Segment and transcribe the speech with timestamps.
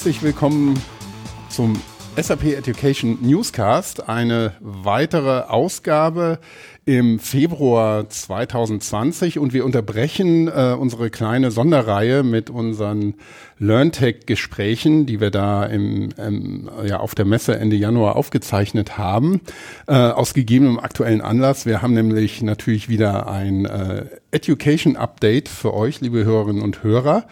[0.00, 0.80] Herzlich willkommen
[1.50, 1.78] zum
[2.16, 6.38] SAP Education Newscast, eine weitere Ausgabe
[6.86, 13.16] im Februar 2020 und wir unterbrechen äh, unsere kleine Sonderreihe mit unseren
[13.58, 19.42] LearnTech-Gesprächen, die wir da im, im, ja, auf der Messe Ende Januar aufgezeichnet haben,
[19.86, 21.66] äh, aus gegebenem aktuellen Anlass.
[21.66, 27.26] Wir haben nämlich natürlich wieder ein äh, Education-Update für euch, liebe Hörerinnen und Hörer.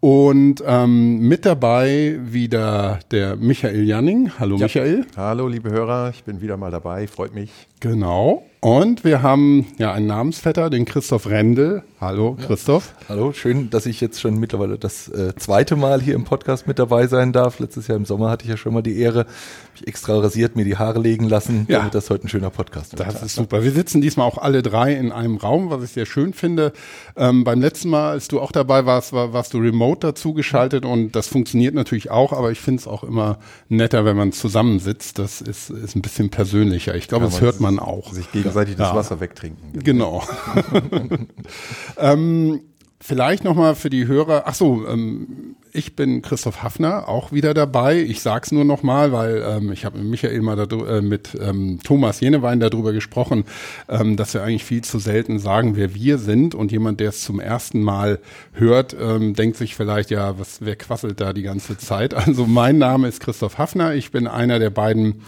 [0.00, 4.32] Und ähm, mit dabei wieder der Michael Janning.
[4.38, 4.64] Hallo ja.
[4.64, 5.06] Michael.
[5.14, 7.50] Hallo liebe Hörer, ich bin wieder mal dabei, freut mich.
[7.80, 8.46] Genau.
[8.60, 11.82] Und wir haben ja einen Namensvetter, den Christoph Rendel.
[12.00, 12.94] Hallo, Christoph.
[13.02, 13.08] Ja.
[13.10, 16.78] Hallo, schön, dass ich jetzt schon mittlerweile das äh, zweite Mal hier im Podcast mit
[16.78, 17.58] dabei sein darf.
[17.58, 19.26] Letztes Jahr im Sommer hatte ich ja schon mal die Ehre,
[19.74, 21.76] mich extra rasiert, mir die Haare legen lassen, ja.
[21.76, 23.06] damit das heute ein schöner Podcast wird.
[23.06, 23.62] Das ist super.
[23.62, 26.72] Wir sitzen diesmal auch alle drei in einem Raum, was ich sehr schön finde.
[27.16, 30.86] Ähm, beim letzten Mal, als du auch dabei warst, war, warst du remote dazu geschaltet
[30.86, 33.38] und das funktioniert natürlich auch, aber ich finde es auch immer
[33.68, 35.18] netter, wenn man zusammensitzt.
[35.18, 36.94] Das ist, ist ein bisschen persönlicher.
[36.94, 38.10] Ich glaube, das hört man auch.
[38.14, 38.86] Sich gegenseitig ja.
[38.86, 39.78] das Wasser wegtrinken.
[39.84, 40.22] Genau.
[41.98, 42.60] ähm,
[43.00, 44.44] vielleicht nochmal für die Hörer.
[44.46, 48.00] Ach so, ähm, ich bin Christoph Hafner, auch wieder dabei.
[48.00, 52.20] Ich sag's nur nochmal, weil ähm, ich habe mit Michael mal äh, mit ähm, Thomas
[52.20, 53.44] Jenewein darüber gesprochen,
[53.88, 56.54] ähm, dass wir eigentlich viel zu selten sagen, wer wir sind.
[56.54, 58.18] Und jemand, der es zum ersten Mal
[58.52, 62.14] hört, ähm, denkt sich vielleicht, ja, was, wer quasselt da die ganze Zeit?
[62.30, 63.94] Also mein Name ist Christoph Hafner.
[63.94, 65.22] Ich bin einer der beiden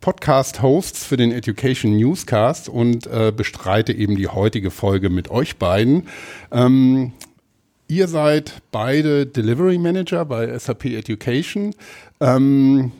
[0.00, 6.08] Podcast-Hosts für den Education Newscast und äh, bestreite eben die heutige Folge mit euch beiden.
[6.52, 7.12] Ähm,
[7.88, 11.74] ihr seid beide Delivery Manager bei SAP Education.
[12.20, 12.92] Ähm,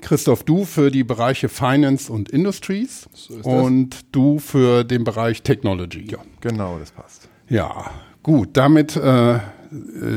[0.00, 6.06] Christoph, du für die Bereiche Finance und Industries so und du für den Bereich Technology.
[6.10, 7.28] Ja, genau, das passt.
[7.48, 7.90] Ja,
[8.22, 8.50] gut.
[8.54, 9.38] Damit äh,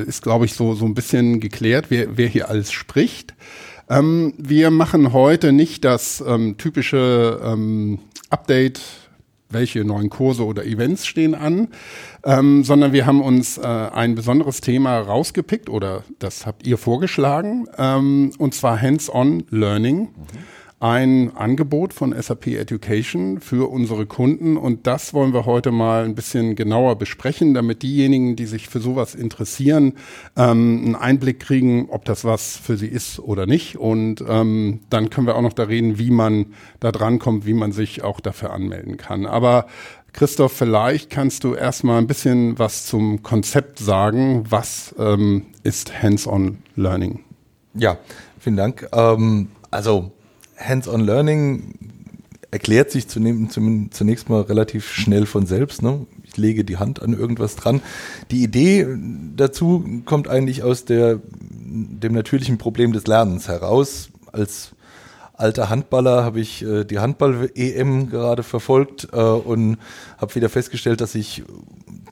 [0.06, 3.34] ist, glaube ich, so, so ein bisschen geklärt, wer, wer hier alles spricht.
[3.90, 8.00] Ähm, wir machen heute nicht das ähm, typische ähm,
[8.30, 8.82] Update,
[9.50, 11.70] welche neuen Kurse oder Events stehen an,
[12.26, 17.68] ähm, sondern wir haben uns äh, ein besonderes Thema rausgepickt oder das habt ihr vorgeschlagen,
[17.78, 20.00] ähm, und zwar Hands-on Learning.
[20.00, 20.08] Mhm
[20.80, 26.14] ein Angebot von SAP Education für unsere Kunden und das wollen wir heute mal ein
[26.14, 29.94] bisschen genauer besprechen, damit diejenigen, die sich für sowas interessieren,
[30.36, 33.78] ähm, einen Einblick kriegen, ob das was für sie ist oder nicht.
[33.78, 36.48] Und ähm, dann können wir auch noch da reden, wie man
[36.80, 39.26] da drankommt, wie man sich auch dafür anmelden kann.
[39.26, 39.66] Aber
[40.14, 44.46] Christoph, vielleicht kannst du erstmal ein bisschen was zum Konzept sagen.
[44.50, 47.22] Was ähm, ist Hands-on Learning?
[47.74, 47.98] Ja,
[48.40, 48.88] vielen Dank.
[48.94, 50.12] Ähm, also
[50.58, 51.76] Hands-on Learning
[52.52, 55.82] erklärt sich zunächst mal relativ schnell von selbst.
[55.82, 56.06] Ne?
[56.24, 57.82] Ich lege die Hand an irgendwas dran.
[58.32, 58.88] Die Idee
[59.36, 64.10] dazu kommt eigentlich aus der, dem natürlichen Problem des Lernens heraus.
[64.32, 64.72] Als
[65.34, 69.78] alter Handballer habe ich äh, die Handball-EM gerade verfolgt äh, und
[70.18, 71.44] habe wieder festgestellt, dass ich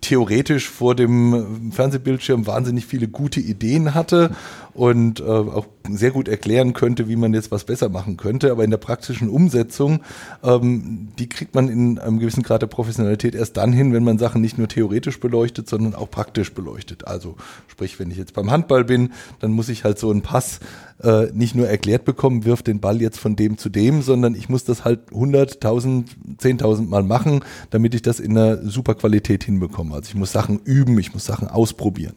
[0.01, 4.35] theoretisch vor dem Fernsehbildschirm wahnsinnig viele gute Ideen hatte
[4.75, 8.51] und äh, auch sehr gut erklären könnte, wie man jetzt was besser machen könnte.
[8.51, 10.01] Aber in der praktischen Umsetzung,
[10.43, 14.17] ähm, die kriegt man in einem gewissen Grad der Professionalität erst dann hin, wenn man
[14.17, 17.07] Sachen nicht nur theoretisch beleuchtet, sondern auch praktisch beleuchtet.
[17.07, 17.35] Also
[17.67, 20.59] sprich, wenn ich jetzt beim Handball bin, dann muss ich halt so einen Pass
[21.01, 24.49] äh, nicht nur erklärt bekommen, wirf den Ball jetzt von dem zu dem, sondern ich
[24.49, 29.45] muss das halt 100, 1000, 10.000 Mal machen, damit ich das in einer super Qualität
[29.45, 29.95] hinbekomme.
[29.95, 32.15] Also ich muss Sachen üben, ich muss Sachen ausprobieren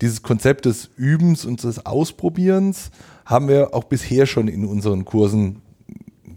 [0.00, 2.90] dieses Konzept des Übens und des Ausprobierens
[3.24, 5.62] haben wir auch bisher schon in unseren Kursen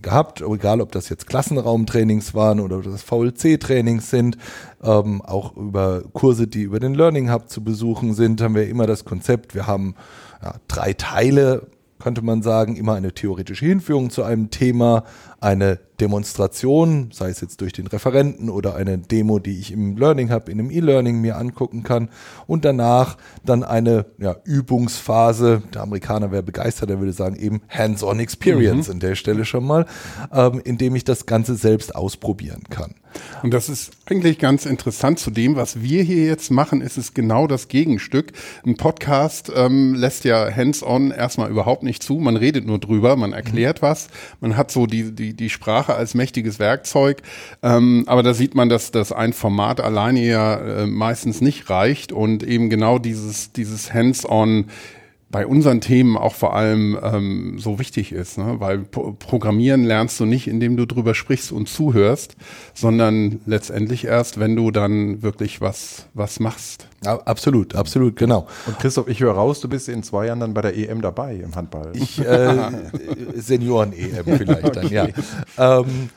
[0.02, 4.38] gehabt, egal ob das jetzt Klassenraumtrainings waren oder das VLC-Trainings sind,
[4.82, 8.88] ähm, auch über Kurse, die über den Learning Hub zu besuchen sind, haben wir immer
[8.88, 9.96] das Konzept, wir haben
[10.42, 11.68] ja, drei Teile,
[12.00, 15.04] könnte man sagen, immer eine theoretische Hinführung zu einem Thema,
[15.42, 20.32] eine Demonstration, sei es jetzt durch den Referenten oder eine Demo, die ich im Learning
[20.32, 22.10] Hub, in einem E-Learning mir angucken kann
[22.48, 25.62] und danach dann eine ja, Übungsphase.
[25.74, 28.94] Der Amerikaner wäre begeistert, er würde sagen eben Hands-on Experience mhm.
[28.94, 29.86] an der Stelle schon mal,
[30.34, 32.96] ähm, indem ich das Ganze selbst ausprobieren kann.
[33.42, 37.14] Und das ist eigentlich ganz interessant zu dem, was wir hier jetzt machen, ist es
[37.14, 38.34] genau das Gegenstück.
[38.66, 42.16] Ein Podcast ähm, lässt ja Hands-on erstmal überhaupt nicht zu.
[42.16, 43.88] Man redet nur drüber, man erklärt mhm.
[43.88, 44.08] was,
[44.42, 47.22] man hat so die, die, die Sprache Sprache als mächtiges Werkzeug.
[47.64, 52.12] Ähm, aber da sieht man, dass, dass ein Format alleine ja äh, meistens nicht reicht
[52.12, 54.66] und eben genau dieses, dieses Hands-on
[55.32, 58.56] bei unseren Themen auch vor allem ähm, so wichtig ist, ne?
[58.60, 62.36] weil P Programmieren lernst du nicht, indem du drüber sprichst und zuhörst,
[62.74, 66.88] sondern letztendlich erst, wenn du dann wirklich was, was machst.
[67.06, 68.48] Ja, absolut, absolut, genau.
[68.66, 71.36] Und Christoph, ich höre raus, du bist in zwei Jahren dann bei der EM dabei
[71.36, 71.92] im Handball.
[71.94, 72.72] Ich, äh,
[73.36, 74.72] Senioren-EM vielleicht okay.
[74.74, 75.08] dann, ja.
[75.58, 76.10] Ähm,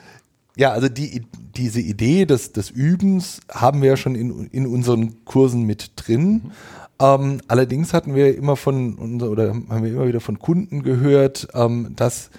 [0.57, 1.27] ja, also die,
[1.57, 6.33] diese Idee des, des Übens haben wir ja schon in, in unseren Kursen mit drin.
[6.33, 6.53] Mhm.
[7.03, 11.95] Ähm, allerdings hatten wir immer von oder haben wir immer wieder von Kunden gehört, ähm,
[11.97, 12.31] dass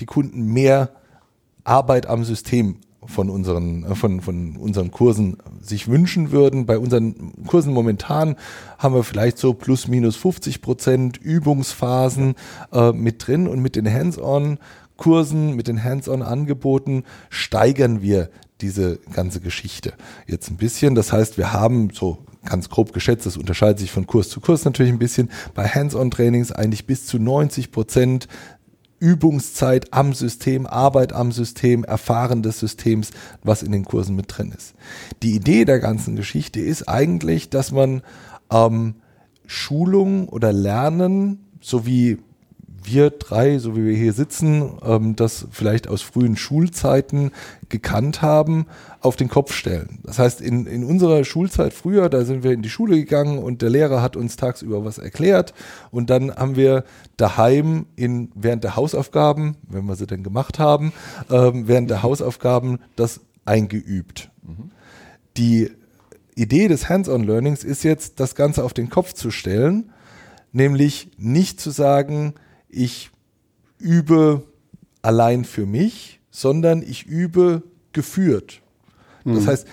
[0.00, 0.90] die Kunden mehr
[1.64, 6.64] Arbeit am System von unseren, äh, von, von unseren Kursen sich wünschen würden.
[6.64, 8.36] Bei unseren Kursen momentan
[8.78, 12.36] haben wir vielleicht so plus minus 50 Prozent Übungsphasen
[12.72, 14.58] äh, mit drin und mit den Hands-on
[14.96, 18.30] Kursen, mit den Hands-on-Angeboten steigern wir
[18.62, 19.92] diese ganze Geschichte
[20.26, 20.94] jetzt ein bisschen.
[20.94, 24.64] Das heißt, wir haben so ganz grob geschätzt, das unterscheidet sich von Kurs zu Kurs
[24.64, 28.28] natürlich ein bisschen, bei Hands-on-Trainings eigentlich bis zu 90 Prozent
[28.98, 33.10] Übungszeit am System, Arbeit am System, Erfahren des Systems,
[33.42, 34.74] was in den Kursen mit drin ist.
[35.22, 38.02] Die Idee der ganzen Geschichte ist eigentlich, dass man
[38.50, 38.94] ähm,
[39.46, 42.18] Schulung oder Lernen sowie
[42.86, 47.32] wir drei, so wie wir hier sitzen, ähm, das vielleicht aus frühen Schulzeiten
[47.68, 48.66] gekannt haben,
[49.00, 50.00] auf den Kopf stellen.
[50.04, 53.62] Das heißt, in, in unserer Schulzeit früher, da sind wir in die Schule gegangen und
[53.62, 55.54] der Lehrer hat uns tagsüber was erklärt
[55.90, 56.84] und dann haben wir
[57.16, 60.92] daheim in, während der Hausaufgaben, wenn wir sie denn gemacht haben,
[61.30, 64.30] ähm, während der Hausaufgaben das eingeübt.
[65.36, 65.70] Die
[66.34, 69.90] Idee des Hands-on-Learnings ist jetzt, das Ganze auf den Kopf zu stellen,
[70.52, 72.34] nämlich nicht zu sagen,
[72.76, 73.10] ich
[73.78, 74.42] übe
[75.02, 77.62] allein für mich, sondern ich übe
[77.92, 78.60] geführt.
[79.24, 79.46] Das mhm.
[79.46, 79.66] heißt,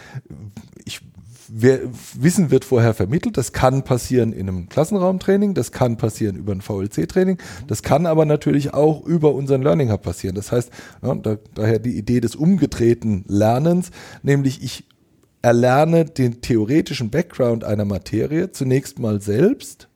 [0.86, 1.02] ich,
[1.48, 1.80] wer,
[2.16, 3.38] Wissen wird vorher vermittelt.
[3.38, 8.26] Das kann passieren in einem Klassenraumtraining, das kann passieren über ein VLC-Training, das kann aber
[8.26, 10.36] natürlich auch über unseren Learning Hub passieren.
[10.36, 10.72] Das heißt,
[11.02, 13.92] ja, da, daher die Idee des umgedrehten Lernens,
[14.24, 14.86] nämlich ich
[15.42, 19.90] erlerne den theoretischen Background einer Materie zunächst mal selbst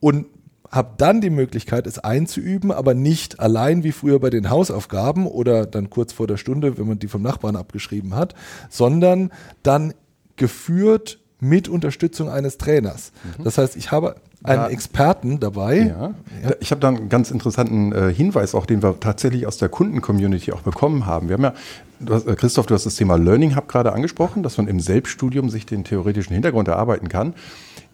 [0.00, 0.26] und
[0.70, 5.66] habe dann die Möglichkeit, es einzuüben, aber nicht allein wie früher bei den Hausaufgaben oder
[5.66, 8.34] dann kurz vor der Stunde, wenn man die vom Nachbarn abgeschrieben hat,
[8.70, 9.30] sondern
[9.62, 9.94] dann
[10.36, 13.12] geführt mit Unterstützung eines Trainers.
[13.38, 13.44] Mhm.
[13.44, 14.68] Das heißt, ich habe einen ja.
[14.68, 15.78] Experten dabei.
[15.78, 16.14] Ja.
[16.42, 16.54] ja.
[16.60, 20.52] Ich habe da einen ganz interessanten äh, Hinweis, auch den wir tatsächlich aus der Kunden-Community
[20.52, 21.28] auch bekommen haben.
[21.28, 21.54] Wir haben ja,
[22.00, 24.80] du hast, äh, Christoph, du hast das Thema Learning Hub gerade angesprochen, dass man im
[24.80, 27.34] Selbststudium sich den theoretischen Hintergrund erarbeiten kann.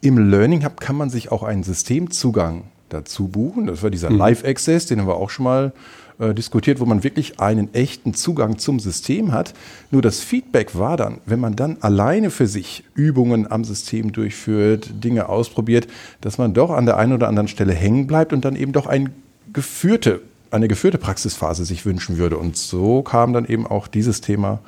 [0.02, 3.68] Im Learning Hub kann man sich auch einen Systemzugang dazu buchen.
[3.68, 4.18] Das war dieser mhm.
[4.18, 5.72] Live-Access, den haben wir auch schon mal
[6.18, 9.54] äh, diskutiert, wo man wirklich einen echten Zugang zum System hat.
[9.92, 14.90] Nur das Feedback war dann, wenn man dann alleine für sich Übungen am System durchführt,
[15.04, 15.86] Dinge ausprobiert,
[16.20, 18.88] dass man doch an der einen oder anderen Stelle hängen bleibt und dann eben doch
[18.88, 19.10] ein
[19.52, 20.20] geführte,
[20.50, 22.38] eine geführte Praxisphase sich wünschen würde.
[22.38, 24.58] Und so kam dann eben auch dieses Thema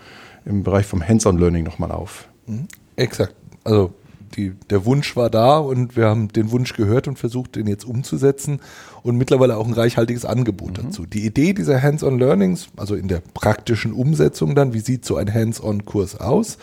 [0.44, 2.28] im Bereich vom Hands-on-Learning nochmal auf.
[2.46, 2.68] Mhm.
[2.94, 3.34] Exakt.
[3.64, 3.92] Also
[4.36, 7.84] die, der Wunsch war da und wir haben den Wunsch gehört und versucht, den jetzt
[7.84, 8.60] umzusetzen
[9.02, 10.82] und mittlerweile auch ein reichhaltiges Angebot mhm.
[10.82, 11.06] dazu.
[11.06, 16.20] Die Idee dieser Hands-on-Learnings, also in der praktischen Umsetzung dann, wie sieht so ein Hands-on-Kurs
[16.20, 16.58] aus?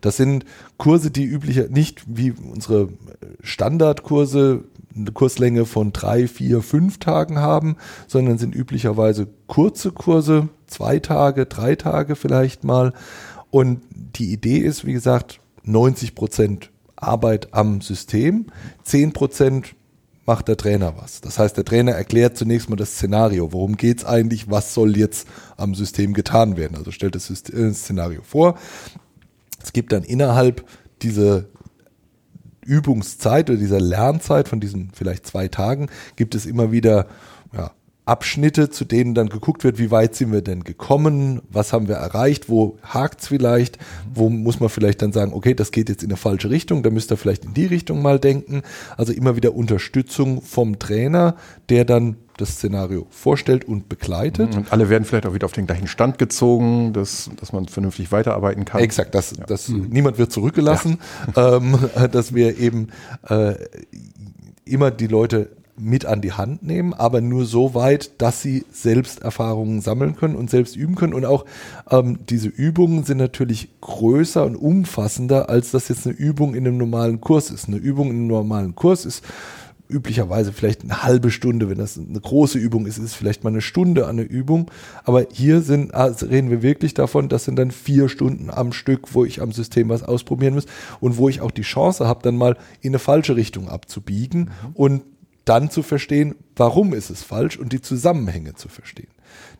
[0.00, 0.44] Das sind
[0.78, 2.88] Kurse, die üblicher nicht wie unsere
[3.42, 4.64] Standardkurse
[4.94, 11.46] eine Kurslänge von drei, vier, fünf Tagen haben, sondern sind üblicherweise kurze Kurse, zwei Tage,
[11.46, 12.92] drei Tage vielleicht mal.
[13.50, 18.46] Und die Idee ist, wie gesagt, 90 Prozent Arbeit am System.
[18.82, 19.74] Zehn Prozent
[20.26, 21.20] macht der Trainer was.
[21.20, 23.52] Das heißt, der Trainer erklärt zunächst mal das Szenario.
[23.52, 24.50] Worum geht es eigentlich?
[24.50, 25.26] Was soll jetzt
[25.56, 26.76] am System getan werden?
[26.76, 28.56] Also stellt das äh, Szenario vor.
[29.62, 30.64] Es gibt dann innerhalb
[31.02, 31.46] dieser
[32.64, 37.06] Übungszeit oder dieser Lernzeit von diesen vielleicht zwei Tagen gibt es immer wieder
[38.10, 41.94] Abschnitte, zu denen dann geguckt wird, wie weit sind wir denn gekommen, was haben wir
[41.94, 43.78] erreicht, wo hakt es vielleicht,
[44.12, 46.90] wo muss man vielleicht dann sagen, okay, das geht jetzt in eine falsche Richtung, da
[46.90, 48.62] müsst ihr vielleicht in die Richtung mal denken.
[48.96, 51.36] Also immer wieder Unterstützung vom Trainer,
[51.68, 54.56] der dann das Szenario vorstellt und begleitet.
[54.56, 58.10] Und alle werden vielleicht auch wieder auf den gleichen Stand gezogen, dass, dass man vernünftig
[58.10, 58.80] weiterarbeiten kann.
[58.80, 59.44] Exakt, dass, ja.
[59.44, 59.86] dass mhm.
[59.90, 60.98] niemand wird zurückgelassen,
[61.36, 61.56] ja.
[61.58, 61.78] ähm,
[62.10, 62.88] dass wir eben
[63.28, 63.54] äh,
[64.64, 69.22] immer die Leute mit an die Hand nehmen, aber nur so weit, dass sie selbst
[69.22, 71.14] Erfahrungen sammeln können und selbst üben können.
[71.14, 71.44] Und auch
[71.90, 76.76] ähm, diese Übungen sind natürlich größer und umfassender, als das jetzt eine Übung in einem
[76.76, 77.68] normalen Kurs ist.
[77.68, 79.24] Eine Übung in einem normalen Kurs ist
[79.90, 83.60] üblicherweise vielleicht eine halbe Stunde, wenn das eine große Übung ist, ist vielleicht mal eine
[83.60, 84.70] Stunde an der Übung.
[85.04, 89.14] Aber hier sind, also reden wir wirklich davon, das sind dann vier Stunden am Stück,
[89.14, 90.66] wo ich am System was ausprobieren muss
[91.00, 94.70] und wo ich auch die Chance habe, dann mal in eine falsche Richtung abzubiegen mhm.
[94.74, 95.02] und
[95.50, 99.08] dann zu verstehen, warum ist es falsch und die Zusammenhänge zu verstehen.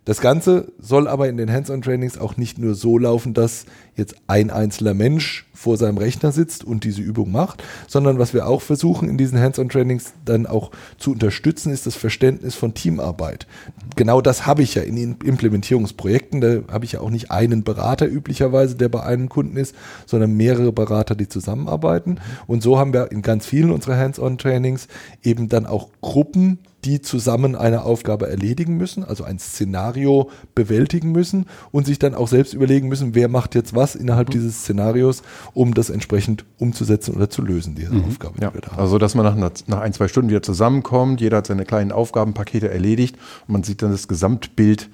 [0.04, 3.66] Das Ganze soll aber in den Hands-on-Trainings auch nicht nur so laufen, dass
[4.00, 8.46] jetzt ein einzelner Mensch vor seinem Rechner sitzt und diese Übung macht, sondern was wir
[8.46, 13.46] auch versuchen in diesen Hands-on-Trainings dann auch zu unterstützen, ist das Verständnis von Teamarbeit.
[13.94, 16.40] Genau das habe ich ja in Implementierungsprojekten.
[16.40, 19.74] Da habe ich ja auch nicht einen Berater üblicherweise, der bei einem Kunden ist,
[20.06, 22.18] sondern mehrere Berater, die zusammenarbeiten.
[22.46, 24.88] Und so haben wir in ganz vielen unserer Hands-on-Trainings
[25.22, 31.46] eben dann auch Gruppen, die zusammen eine Aufgabe erledigen müssen, also ein Szenario bewältigen müssen
[31.72, 34.32] und sich dann auch selbst überlegen müssen, wer macht jetzt was innerhalb mhm.
[34.32, 35.22] dieses Szenarios,
[35.54, 38.04] um das entsprechend umzusetzen oder zu lösen, diese mhm.
[38.04, 38.34] Aufgabe.
[38.38, 38.54] Die ja.
[38.54, 38.80] wir da haben.
[38.80, 42.70] Also, dass man nach, nach ein, zwei Stunden wieder zusammenkommt, jeder hat seine kleinen Aufgabenpakete
[42.70, 43.16] erledigt
[43.46, 44.88] und man sieht dann das Gesamtbild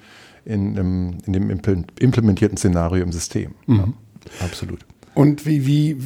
[0.45, 1.49] in, in, in dem
[1.99, 3.51] implementierten Szenario im System.
[3.65, 3.77] Mhm.
[3.77, 4.45] Ja.
[4.45, 4.79] Absolut.
[5.13, 5.97] Und wie, wie,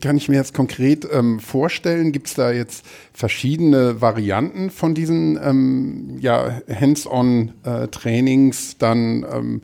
[0.00, 2.12] kann ich mir jetzt konkret ähm, vorstellen?
[2.12, 8.72] Gibt es da jetzt verschiedene Varianten von diesen ähm, ja, Hands-on-Trainings?
[8.72, 9.60] Äh, dann, ähm,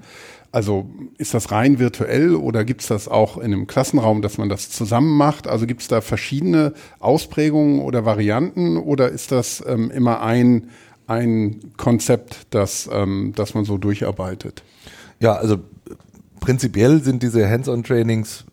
[0.56, 4.48] also ist das rein virtuell oder gibt es das auch in einem Klassenraum, dass man
[4.48, 5.48] das zusammen macht?
[5.48, 10.70] Also gibt es da verschiedene Ausprägungen oder Varianten oder ist das ähm, immer ein,
[11.06, 14.62] ein Konzept, das, ähm, das man so durcharbeitet?
[15.20, 15.58] Ja, also
[16.40, 18.46] prinzipiell sind diese Hands-on-Trainings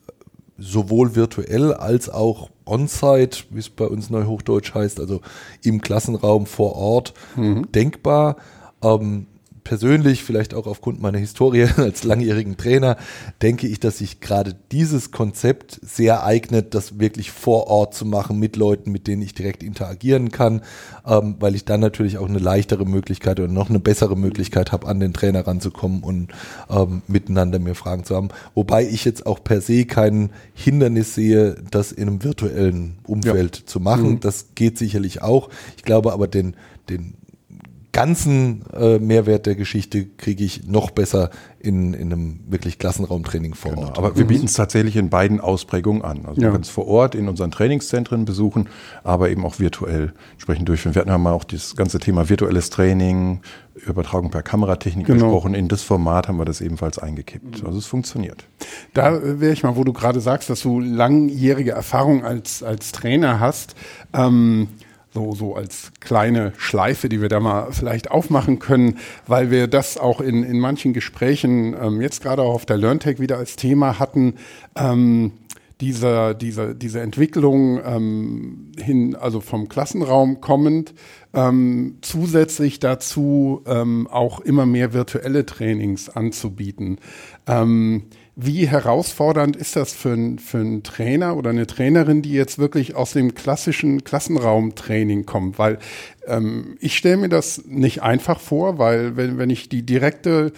[0.58, 5.22] sowohl virtuell als auch on-site, wie es bei uns Neuhochdeutsch heißt, also
[5.62, 7.72] im Klassenraum vor Ort mhm.
[7.72, 8.36] denkbar.
[8.82, 9.28] Ähm,
[9.64, 12.98] persönlich, vielleicht auch aufgrund meiner Historie als langjährigen Trainer,
[13.42, 18.40] denke ich, dass sich gerade dieses Konzept sehr eignet, das wirklich vor Ort zu machen
[18.40, 20.62] mit Leuten, mit denen ich direkt interagieren kann,
[21.06, 24.88] ähm, weil ich dann natürlich auch eine leichtere Möglichkeit oder noch eine bessere Möglichkeit habe,
[24.88, 26.30] an den Trainer ranzukommen und
[26.70, 28.30] ähm, miteinander mir Fragen zu haben.
[28.54, 33.66] Wobei ich jetzt auch per se kein Hindernis sehe, das in einem virtuellen Umfeld ja.
[33.66, 34.12] zu machen.
[34.12, 34.20] Mhm.
[34.20, 35.50] Das geht sicherlich auch.
[35.78, 36.56] Ich glaube aber den,
[36.90, 37.16] den
[37.94, 43.72] ganzen äh, Mehrwert der Geschichte kriege ich noch besser in, in einem wirklich Klassenraumtraining vor
[43.72, 43.98] genau, Ort.
[43.98, 46.26] Aber wir bieten es tatsächlich in beiden Ausprägungen an.
[46.26, 46.48] Also ja.
[46.48, 48.68] man kann es vor Ort in unseren Trainingszentren besuchen,
[49.04, 50.96] aber eben auch virtuell entsprechend durchführen.
[50.96, 53.42] Wir hatten ja mal auch das ganze Thema virtuelles Training,
[53.76, 55.26] Übertragung per Kameratechnik genau.
[55.26, 55.54] gesprochen.
[55.54, 57.64] In das Format haben wir das ebenfalls eingekippt.
[57.64, 58.44] Also es funktioniert.
[58.94, 63.40] Da wäre ich mal, wo du gerade sagst, dass du langjährige Erfahrung als, als Trainer
[63.40, 63.76] hast.
[64.14, 64.68] Ähm,
[65.14, 69.98] so, so als kleine Schleife, die wir da mal vielleicht aufmachen können, weil wir das
[69.98, 74.00] auch in, in manchen Gesprächen ähm, jetzt gerade auch auf der LearnTech wieder als Thema
[74.00, 74.36] hatten.
[74.76, 75.34] Ähm,
[75.82, 80.94] diese, diese, diese Entwicklung ähm, hin, also vom Klassenraum kommend,
[81.34, 87.00] ähm, zusätzlich dazu ähm, auch immer mehr virtuelle Trainings anzubieten.
[87.48, 88.04] Ähm,
[88.36, 93.14] wie herausfordernd ist das für, für einen Trainer oder eine Trainerin, die jetzt wirklich aus
[93.14, 95.60] dem klassischen Klassenraumtraining kommt?
[95.60, 95.78] Weil
[96.26, 100.52] ähm, ich stelle mir das nicht einfach vor, weil wenn, wenn ich die direkte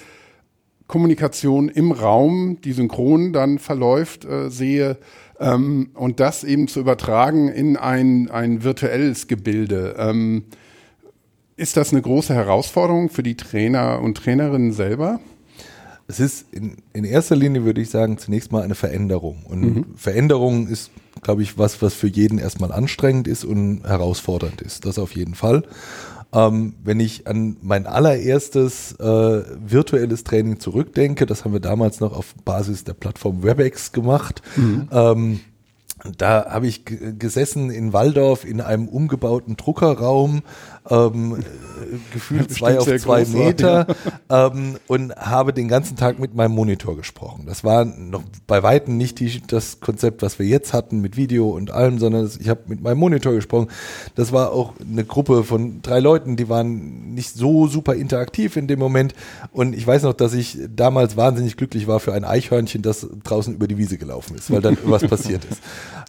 [0.88, 4.98] Kommunikation im Raum, die synchron dann verläuft, äh, sehe,
[5.40, 9.96] ähm, und das eben zu übertragen in ein, ein virtuelles Gebilde.
[9.98, 10.46] Ähm,
[11.58, 15.20] ist das eine große Herausforderung für die Trainer und Trainerinnen selber?
[16.08, 19.44] Es ist in, in erster Linie, würde ich sagen, zunächst mal eine Veränderung.
[19.48, 19.86] Und mhm.
[19.96, 24.86] Veränderung ist, glaube ich, was, was für jeden erstmal anstrengend ist und herausfordernd ist.
[24.86, 25.64] Das auf jeden Fall.
[26.32, 32.16] Ähm, wenn ich an mein allererstes äh, virtuelles Training zurückdenke, das haben wir damals noch
[32.16, 34.42] auf Basis der Plattform WebEx gemacht.
[34.58, 34.90] Mhm.
[34.92, 35.40] Ähm,
[36.18, 40.44] da habe ich gesessen in Waldorf in einem umgebauten Druckerraum
[40.90, 41.44] ähm,
[42.14, 43.88] gefühlt zwei auf zwei groß, Meter
[44.30, 44.48] ja.
[44.48, 47.46] ähm, und habe den ganzen Tag mit meinem Monitor gesprochen.
[47.48, 51.50] Das war noch bei Weitem nicht die, das Konzept, was wir jetzt hatten mit Video
[51.50, 53.68] und allem, sondern ich habe mit meinem Monitor gesprochen.
[54.16, 58.68] Das war auch eine Gruppe von drei Leuten, die waren nicht so super interaktiv in
[58.68, 59.14] dem Moment.
[59.52, 63.56] Und ich weiß noch, dass ich damals wahnsinnig glücklich war für ein Eichhörnchen, das draußen
[63.56, 65.62] über die Wiese gelaufen ist, weil dann was passiert ist.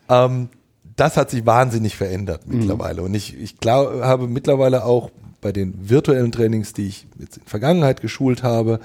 [0.08, 0.48] Ähm,
[0.96, 2.58] das hat sich wahnsinnig verändert mhm.
[2.58, 3.00] mittlerweile.
[3.02, 3.06] Mhm.
[3.06, 5.10] Und ich, ich glaube, habe mittlerweile auch
[5.40, 8.80] bei den virtuellen Trainings, die ich jetzt in Vergangenheit geschult habe,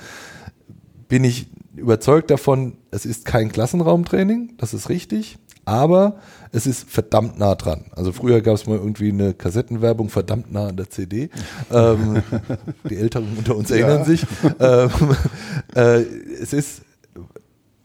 [1.08, 6.18] bin ich überzeugt davon, es ist kein Klassenraumtraining, das ist richtig, aber
[6.52, 7.86] es ist verdammt nah dran.
[7.96, 11.30] Also früher gab es mal irgendwie eine Kassettenwerbung verdammt nah an der CD.
[11.72, 12.24] ähm,
[12.90, 14.06] die Älteren unter uns erinnern ja.
[14.06, 14.26] sich.
[14.60, 14.90] Ähm,
[15.76, 16.02] äh,
[16.42, 16.82] es ist,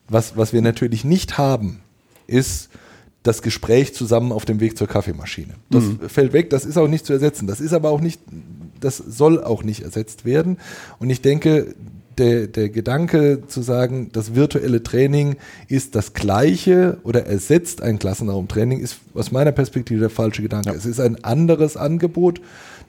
[0.08, 1.80] was, was wir natürlich nicht haben,
[2.26, 2.70] ist
[3.26, 5.54] das Gespräch zusammen auf dem Weg zur Kaffeemaschine.
[5.70, 6.08] Das mhm.
[6.08, 7.46] fällt weg, das ist auch nicht zu ersetzen.
[7.46, 8.20] Das ist aber auch nicht,
[8.80, 10.58] das soll auch nicht ersetzt werden.
[11.00, 11.74] Und ich denke,
[12.18, 15.36] der, der Gedanke zu sagen, das virtuelle Training
[15.68, 20.70] ist das gleiche oder ersetzt ein Klassenraumtraining, ist aus meiner Perspektive der falsche Gedanke.
[20.70, 20.74] Ja.
[20.74, 22.40] Es ist ein anderes Angebot,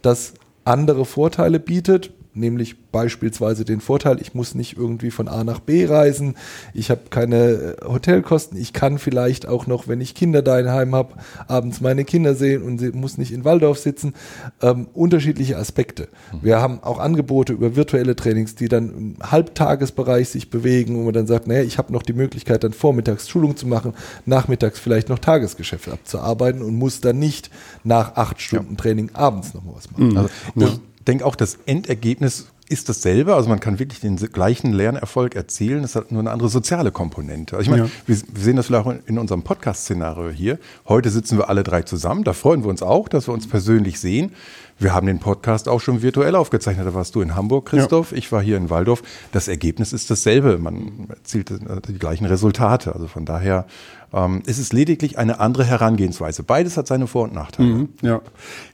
[0.01, 5.59] das andere Vorteile bietet, nämlich beispielsweise den Vorteil, ich muss nicht irgendwie von A nach
[5.59, 6.35] B reisen,
[6.73, 11.15] ich habe keine äh, Hotelkosten, ich kann vielleicht auch noch, wenn ich Kinder daheim habe,
[11.47, 14.13] abends meine Kinder sehen und muss nicht in Waldorf sitzen.
[14.61, 16.07] Ähm, unterschiedliche Aspekte.
[16.31, 16.37] Mhm.
[16.41, 21.13] Wir haben auch Angebote über virtuelle Trainings, die dann im Halbtagesbereich sich bewegen, wo man
[21.13, 23.93] dann sagt, naja, ich habe noch die Möglichkeit, dann vormittags Schulung zu machen,
[24.25, 27.49] nachmittags vielleicht noch Tagesgeschäfte abzuarbeiten und muss dann nicht
[27.83, 28.81] nach acht Stunden ja.
[28.81, 30.09] Training abends noch mal was machen.
[30.09, 30.17] Mhm.
[30.17, 30.69] Also, ja
[31.07, 33.35] denke auch, das Endergebnis ist dasselbe.
[33.35, 35.83] Also man kann wirklich den gleichen Lernerfolg erzielen.
[35.83, 37.55] Es hat nur eine andere soziale Komponente.
[37.55, 37.91] Also ich meine, ja.
[38.05, 40.59] wir, wir, sehen das vielleicht auch in unserem Podcast-Szenario hier.
[40.87, 42.23] Heute sitzen wir alle drei zusammen.
[42.23, 44.33] Da freuen wir uns auch, dass wir uns persönlich sehen.
[44.79, 46.85] Wir haben den Podcast auch schon virtuell aufgezeichnet.
[46.85, 48.11] Da warst du in Hamburg, Christoph.
[48.11, 48.17] Ja.
[48.17, 49.01] Ich war hier in Waldorf.
[49.31, 50.57] Das Ergebnis ist dasselbe.
[50.59, 51.51] Man erzielt
[51.87, 52.93] die gleichen Resultate.
[52.93, 53.65] Also von daher
[54.13, 56.43] ähm, ist es lediglich eine andere Herangehensweise.
[56.43, 57.69] Beides hat seine Vor- und Nachteile.
[57.69, 58.21] Mhm, ja.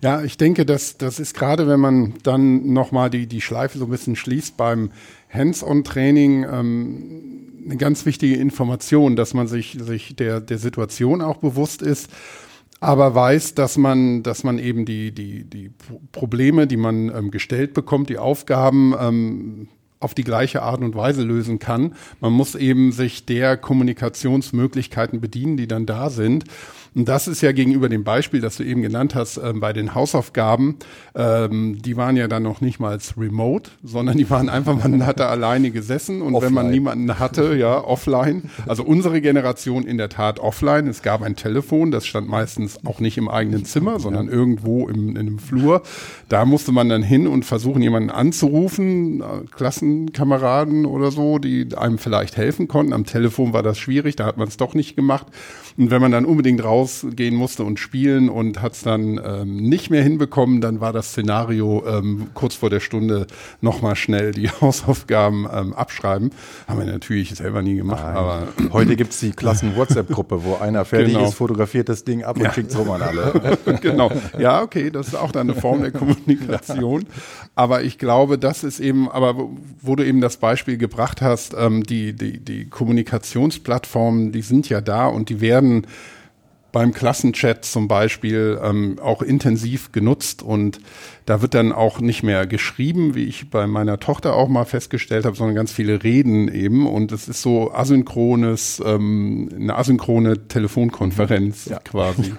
[0.01, 3.86] ja, ich denke, dass das ist gerade, wenn man dann nochmal die, die Schleife so
[3.86, 4.91] ein bisschen schließt beim
[5.33, 7.22] Hands-on-Training, ähm,
[7.65, 12.10] eine ganz wichtige Information, dass man sich, sich der, der Situation auch bewusst ist
[12.83, 15.71] aber weiß, dass man, dass man eben die, die, die
[16.11, 19.67] Probleme, die man ähm, gestellt bekommt, die Aufgaben ähm,
[20.01, 21.95] auf die gleiche Art und Weise lösen kann.
[22.19, 26.43] Man muss eben sich der Kommunikationsmöglichkeiten bedienen, die dann da sind.
[26.95, 29.95] Und das ist ja gegenüber dem Beispiel, das du eben genannt hast, äh, bei den
[29.95, 30.77] Hausaufgaben,
[31.15, 35.27] ähm, die waren ja dann noch nicht mal remote, sondern die waren einfach, man hatte
[35.27, 36.50] alleine gesessen und offline.
[36.50, 38.50] wenn man niemanden hatte, ja, offline.
[38.67, 40.88] Also unsere Generation in der Tat offline.
[40.88, 44.33] Es gab ein Telefon, das stand meistens auch nicht im eigenen Zimmer, sondern ja.
[44.33, 45.81] irgendwo im, in einem Flur.
[46.29, 49.23] Da musste man dann hin und versuchen, jemanden anzurufen, äh,
[49.55, 52.93] Klassenkameraden oder so, die einem vielleicht helfen konnten.
[52.93, 55.27] Am Telefon war das schwierig, da hat man es doch nicht gemacht.
[55.77, 59.89] Und wenn man dann unbedingt rausgehen musste und spielen und hat es dann ähm, nicht
[59.89, 63.27] mehr hinbekommen, dann war das Szenario ähm, kurz vor der Stunde
[63.62, 66.31] nochmal schnell die Hausaufgaben ähm, abschreiben.
[66.67, 68.03] Haben wir natürlich selber nie gemacht.
[68.03, 68.15] Nein.
[68.15, 71.27] Aber heute gibt es die Klassen-WhatsApp-Gruppe, wo einer fertig genau.
[71.27, 72.53] ist, fotografiert das Ding ab und ja.
[72.53, 73.58] schickt es rum an alle.
[73.81, 74.12] genau.
[74.38, 77.05] Ja, okay, das ist auch dann eine Form der Kommunikation.
[77.55, 79.36] Aber ich glaube, das ist eben, aber
[79.81, 84.81] wo du eben das Beispiel gebracht hast, ähm, die, die, die Kommunikationsplattformen, die sind ja
[84.81, 85.88] da und die werden
[86.73, 90.79] beim Klassenchat zum Beispiel ähm, auch intensiv genutzt und
[91.25, 95.25] da wird dann auch nicht mehr geschrieben, wie ich bei meiner Tochter auch mal festgestellt
[95.25, 101.65] habe, sondern ganz viele Reden eben und es ist so asynchrones, ähm, eine asynchrone Telefonkonferenz
[101.65, 101.79] ja.
[101.79, 102.33] quasi.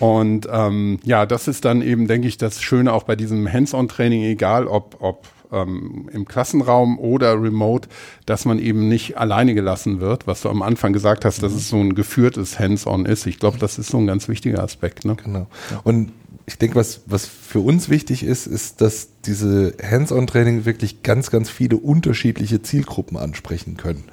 [0.00, 4.22] Und ähm, ja, das ist dann eben, denke ich, das Schöne auch bei diesem Hands-on-Training,
[4.22, 7.88] egal ob, ob ähm, im Klassenraum oder remote,
[8.26, 11.68] dass man eben nicht alleine gelassen wird, was du am Anfang gesagt hast, dass es
[11.68, 13.26] so ein geführtes Hands-on ist.
[13.26, 15.04] Ich glaube, das ist so ein ganz wichtiger Aspekt.
[15.04, 15.16] Ne?
[15.16, 15.46] Genau.
[15.84, 16.12] Und
[16.46, 21.48] ich denke, was, was für uns wichtig ist, ist, dass diese Hands-on-Training wirklich ganz, ganz
[21.48, 24.04] viele unterschiedliche Zielgruppen ansprechen können,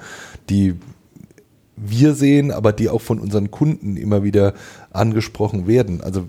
[0.49, 0.75] die
[1.75, 4.53] wir sehen, aber die auch von unseren Kunden immer wieder
[4.91, 6.01] angesprochen werden.
[6.01, 6.27] Also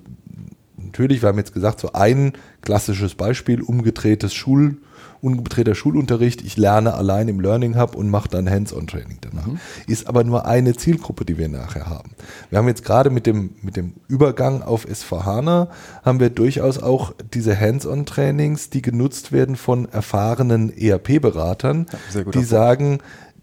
[0.99, 4.79] natürlich, wir haben jetzt gesagt, so ein klassisches Beispiel, umgedrehtes Schul,
[5.21, 9.47] unbetreter Schulunterricht, ich lerne allein im Learning Hub und mache dann Hands-on-Training danach.
[9.47, 9.59] Mhm.
[9.87, 12.11] Ist aber nur eine Zielgruppe, die wir nachher haben.
[12.51, 15.69] Wir haben jetzt gerade mit dem, mit dem Übergang auf S4HANA
[16.05, 22.99] haben wir durchaus auch diese Hands-on-Trainings, die genutzt werden von erfahrenen ERP-Beratern, ja, die sagen,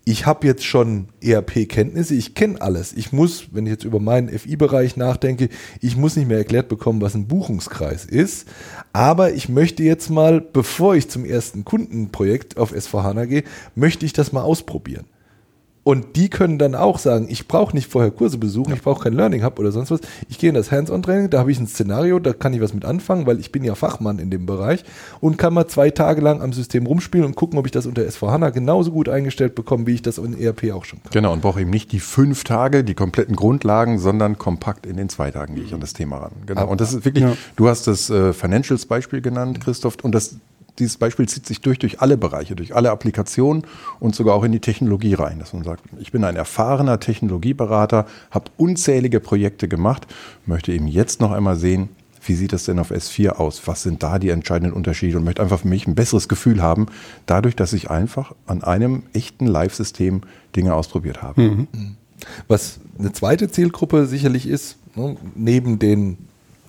[0.07, 2.93] ich habe jetzt schon ERP-Kenntnisse, ich kenne alles.
[2.93, 5.49] Ich muss, wenn ich jetzt über meinen FI-Bereich nachdenke,
[5.81, 8.47] ich muss nicht mehr erklärt bekommen, was ein Buchungskreis ist.
[8.93, 14.13] Aber ich möchte jetzt mal, bevor ich zum ersten Kundenprojekt auf S4HANA gehe, möchte ich
[14.13, 15.05] das mal ausprobieren.
[15.85, 19.13] Und die können dann auch sagen, ich brauche nicht vorher Kurse besuchen, ich brauche kein
[19.13, 19.99] Learning Hub oder sonst was.
[20.29, 22.83] Ich gehe in das Hands-on-Training, da habe ich ein Szenario, da kann ich was mit
[22.85, 24.83] anfangen, weil ich bin ja Fachmann in dem Bereich
[25.21, 28.01] und kann mal zwei Tage lang am System rumspielen und gucken, ob ich das unter
[28.01, 31.11] S4HANA genauso gut eingestellt bekomme, wie ich das in ERP auch schon kann.
[31.11, 35.09] Genau, und brauche eben nicht die fünf Tage, die kompletten Grundlagen, sondern kompakt in den
[35.09, 36.31] zwei Tagen gehe ich an das Thema ran.
[36.47, 36.61] Genau.
[36.61, 37.37] Aber, und das ist wirklich, ja.
[37.57, 40.37] du hast das äh, Financials-Beispiel genannt, Christoph, und das
[40.79, 43.63] dieses Beispiel zieht sich durch, durch alle Bereiche, durch alle Applikationen
[43.99, 48.05] und sogar auch in die Technologie rein, dass man sagt, ich bin ein erfahrener Technologieberater,
[48.31, 50.07] habe unzählige Projekte gemacht,
[50.45, 51.89] möchte eben jetzt noch einmal sehen,
[52.27, 53.67] wie sieht das denn auf S4 aus?
[53.67, 55.17] Was sind da die entscheidenden Unterschiede?
[55.17, 56.87] Und möchte einfach für mich ein besseres Gefühl haben,
[57.27, 60.21] dadurch, dass ich einfach an einem echten Live-System
[60.55, 61.41] Dinge ausprobiert habe.
[61.41, 61.67] Mhm.
[62.47, 66.17] Was eine zweite Zielgruppe sicherlich ist, ne, neben den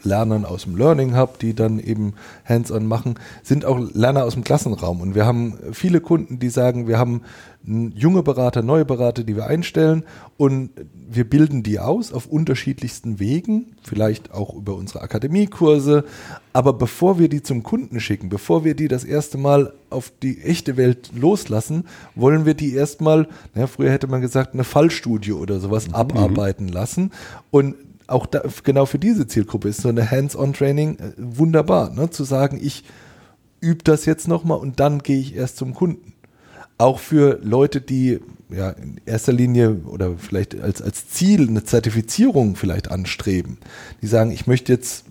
[0.07, 2.15] Lernern aus dem Learning Hub, die dann eben
[2.45, 5.01] Hands-on machen, sind auch Lerner aus dem Klassenraum.
[5.01, 7.23] Und wir haben viele Kunden, die sagen, wir haben
[7.67, 10.05] junge Berater, neue Berater, die wir einstellen
[10.37, 10.71] und
[11.09, 16.05] wir bilden die aus auf unterschiedlichsten Wegen, vielleicht auch über unsere Akademiekurse.
[16.53, 20.43] Aber bevor wir die zum Kunden schicken, bevor wir die das erste Mal auf die
[20.43, 25.59] echte Welt loslassen, wollen wir die erstmal, naja, früher hätte man gesagt, eine Fallstudie oder
[25.59, 25.95] sowas mhm.
[25.95, 27.11] abarbeiten lassen.
[27.51, 27.75] Und
[28.07, 32.11] auch da, genau für diese Zielgruppe ist so eine Hands-on-Training äh, wunderbar, ne?
[32.11, 32.85] zu sagen, ich
[33.61, 36.13] übe das jetzt nochmal und dann gehe ich erst zum Kunden.
[36.79, 42.55] Auch für Leute, die ja in erster Linie oder vielleicht als, als Ziel eine Zertifizierung
[42.55, 43.59] vielleicht anstreben,
[44.03, 45.05] die sagen, ich möchte jetzt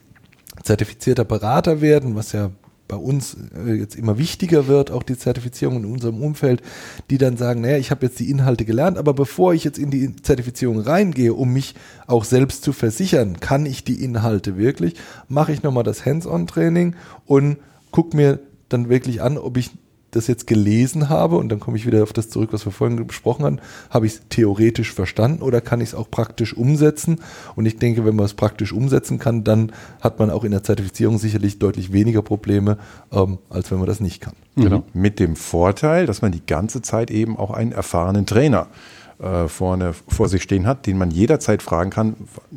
[0.63, 2.51] zertifizierter Berater werden, was ja
[2.88, 6.62] bei uns äh, jetzt immer wichtiger wird, auch die Zertifizierung in unserem Umfeld,
[7.10, 9.89] die dann sagen, naja, ich habe jetzt die Inhalte gelernt, aber bevor ich jetzt in
[9.89, 11.76] die Zertifizierung reingehe, um mich
[12.08, 14.95] auch selbst zu versichern, kann ich die Inhalte wirklich,
[15.28, 16.95] mache ich nochmal das Hands-on-Training
[17.26, 17.58] und
[17.91, 19.71] gucke mir dann wirklich an, ob ich
[20.15, 23.06] das jetzt gelesen habe, und dann komme ich wieder auf das zurück, was wir vorhin
[23.08, 27.19] besprochen haben, habe ich es theoretisch verstanden oder kann ich es auch praktisch umsetzen?
[27.56, 30.63] Und ich denke, wenn man es praktisch umsetzen kann, dann hat man auch in der
[30.63, 32.78] Zertifizierung sicherlich deutlich weniger Probleme,
[33.12, 34.34] ähm, als wenn man das nicht kann.
[34.56, 34.78] Genau.
[34.78, 35.01] Mhm.
[35.01, 39.05] Mit dem Vorteil, dass man die ganze Zeit eben auch einen erfahrenen Trainer äh,
[39.47, 42.15] vorne vor sich stehen hat, den man jederzeit fragen kann,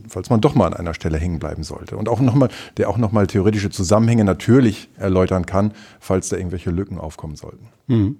[0.08, 1.96] falls man doch mal an einer Stelle hängen bleiben sollte.
[1.96, 6.98] Und auch nochmal, der auch nochmal theoretische Zusammenhänge natürlich erläutern kann, falls da irgendwelche Lücken
[6.98, 7.68] aufkommen sollten.
[7.86, 8.16] Mhm.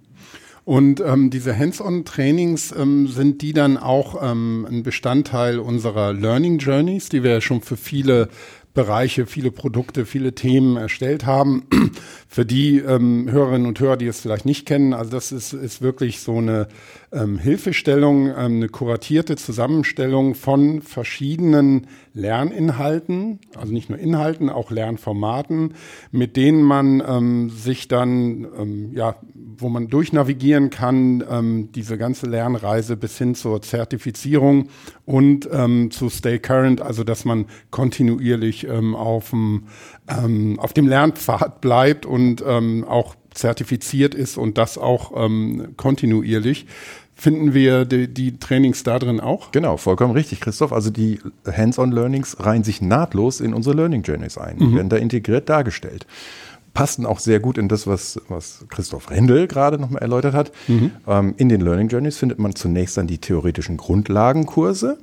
[0.69, 7.09] Und ähm, diese Hands-on-Trainings ähm, sind die dann auch ähm, ein Bestandteil unserer Learning Journeys,
[7.09, 8.29] die wir ja schon für viele
[8.79, 11.65] Bereiche, viele Produkte, viele Themen erstellt haben.
[12.29, 15.83] Für die ähm, Hörerinnen und Hörer, die es vielleicht nicht kennen, also das ist, ist
[15.83, 16.69] wirklich so eine
[17.11, 25.75] ähm, Hilfestellung, ähm, eine kuratierte Zusammenstellung von verschiedenen Lerninhalten, also nicht nur Inhalten, auch Lernformaten,
[26.11, 29.17] mit denen man ähm, sich dann, ähm, ja,
[29.57, 34.69] wo man durchnavigieren kann, ähm, diese ganze Lernreise bis hin zur Zertifizierung
[35.05, 35.49] und
[35.91, 39.65] zu Stay Current, also dass man kontinuierlich ähm, auf, dem,
[40.09, 46.67] ähm, auf dem Lernpfad bleibt und ähm, auch zertifiziert ist und das auch ähm, kontinuierlich.
[47.15, 49.51] Finden wir die, die Trainings da drin auch?
[49.51, 50.73] Genau, vollkommen richtig, Christoph.
[50.73, 54.57] Also die Hands-on-Learnings reihen sich nahtlos in unsere Learning Journeys ein.
[54.57, 54.61] Mhm.
[54.61, 56.07] Die werden da integriert dargestellt
[56.79, 60.53] passten auch sehr gut in das, was, was Christoph Rendel gerade nochmal erläutert hat.
[60.69, 60.93] Mhm.
[61.09, 64.97] Ähm, in den Learning Journeys findet man zunächst dann die theoretischen Grundlagenkurse.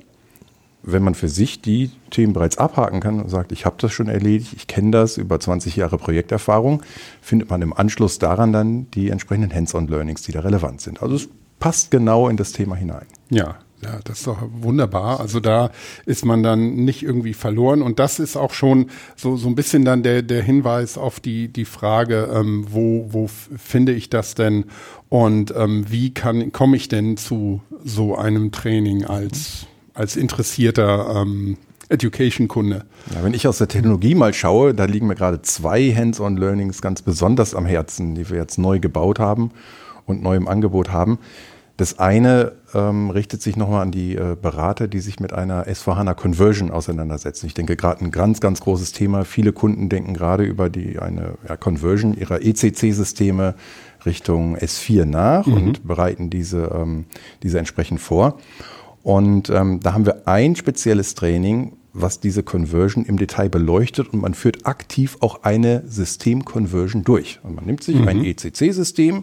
[0.86, 4.08] Wenn man für sich die Themen bereits abhaken kann und sagt, ich habe das schon
[4.08, 6.82] erledigt, ich kenne das über 20 Jahre Projekterfahrung,
[7.20, 11.02] findet man im Anschluss daran dann die entsprechenden Hands-on-Learnings, die da relevant sind.
[11.02, 13.06] Also es passt genau in das Thema hinein.
[13.30, 15.20] Ja, ja, das ist doch wunderbar.
[15.20, 15.70] Also da
[16.06, 17.82] ist man dann nicht irgendwie verloren.
[17.82, 21.48] Und das ist auch schon so, so ein bisschen dann der, der Hinweis auf die,
[21.48, 24.64] die Frage, ähm, wo, wo finde ich das denn
[25.08, 29.66] und ähm, wie kann, komme ich denn zu so einem Training als,
[29.96, 31.56] als interessierter ähm,
[31.88, 32.84] Education-Kunde.
[33.14, 37.02] Ja, wenn ich aus der Technologie mal schaue, da liegen mir gerade zwei Hands-on-Learnings ganz
[37.02, 39.50] besonders am Herzen, die wir jetzt neu gebaut haben
[40.04, 41.18] und neu im Angebot haben.
[41.76, 46.14] Das eine ähm, richtet sich nochmal an die äh, Berater, die sich mit einer S4HANA
[46.14, 47.46] Conversion auseinandersetzen.
[47.46, 49.24] Ich denke gerade ein ganz, ganz großes Thema.
[49.24, 53.54] Viele Kunden denken gerade über die eine ja, Conversion ihrer ECC-Systeme
[54.06, 55.54] Richtung S4 nach mhm.
[55.54, 57.04] und bereiten diese, ähm,
[57.42, 58.38] diese entsprechend vor.
[59.06, 64.20] Und ähm, da haben wir ein spezielles Training, was diese Conversion im Detail beleuchtet und
[64.20, 67.38] man führt aktiv auch eine System-Conversion durch.
[67.44, 68.08] Und man nimmt sich mhm.
[68.08, 69.22] ein ECC-System,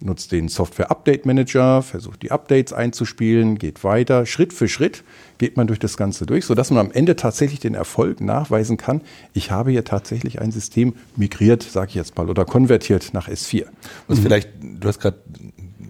[0.00, 4.24] nutzt den Software Update Manager, versucht die Updates einzuspielen, geht weiter.
[4.24, 5.04] Schritt für Schritt
[5.36, 9.02] geht man durch das Ganze durch, sodass man am Ende tatsächlich den Erfolg nachweisen kann.
[9.34, 13.66] Ich habe hier tatsächlich ein System migriert, sage ich jetzt mal, oder konvertiert nach S4.
[14.06, 14.22] Was mhm.
[14.22, 15.18] vielleicht, du hast gerade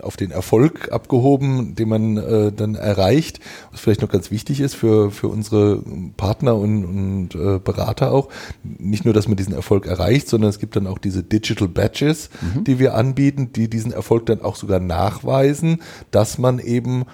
[0.02, 3.40] auf den Erfolg abgehoben, den man äh, dann erreicht.
[3.70, 5.82] Was vielleicht noch ganz wichtig ist für, für unsere
[6.16, 8.28] Partner und, und äh, Berater auch.
[8.62, 12.30] Nicht nur, dass man diesen Erfolg erreicht, sondern es gibt dann auch diese Digital Badges,
[12.40, 12.64] mhm.
[12.64, 17.04] die wir anbieten, die diesen Erfolg dann auch sogar nachweisen, dass man eben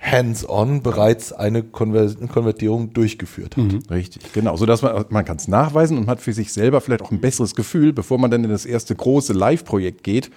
[0.00, 3.64] hands-on bereits eine Konvertierung durchgeführt hat.
[3.64, 3.82] Mhm.
[3.90, 4.56] Richtig, genau.
[4.56, 7.20] So dass man, man kann es nachweisen und hat für sich selber vielleicht auch ein
[7.20, 10.30] besseres Gefühl, bevor man dann in das erste große Live-Projekt geht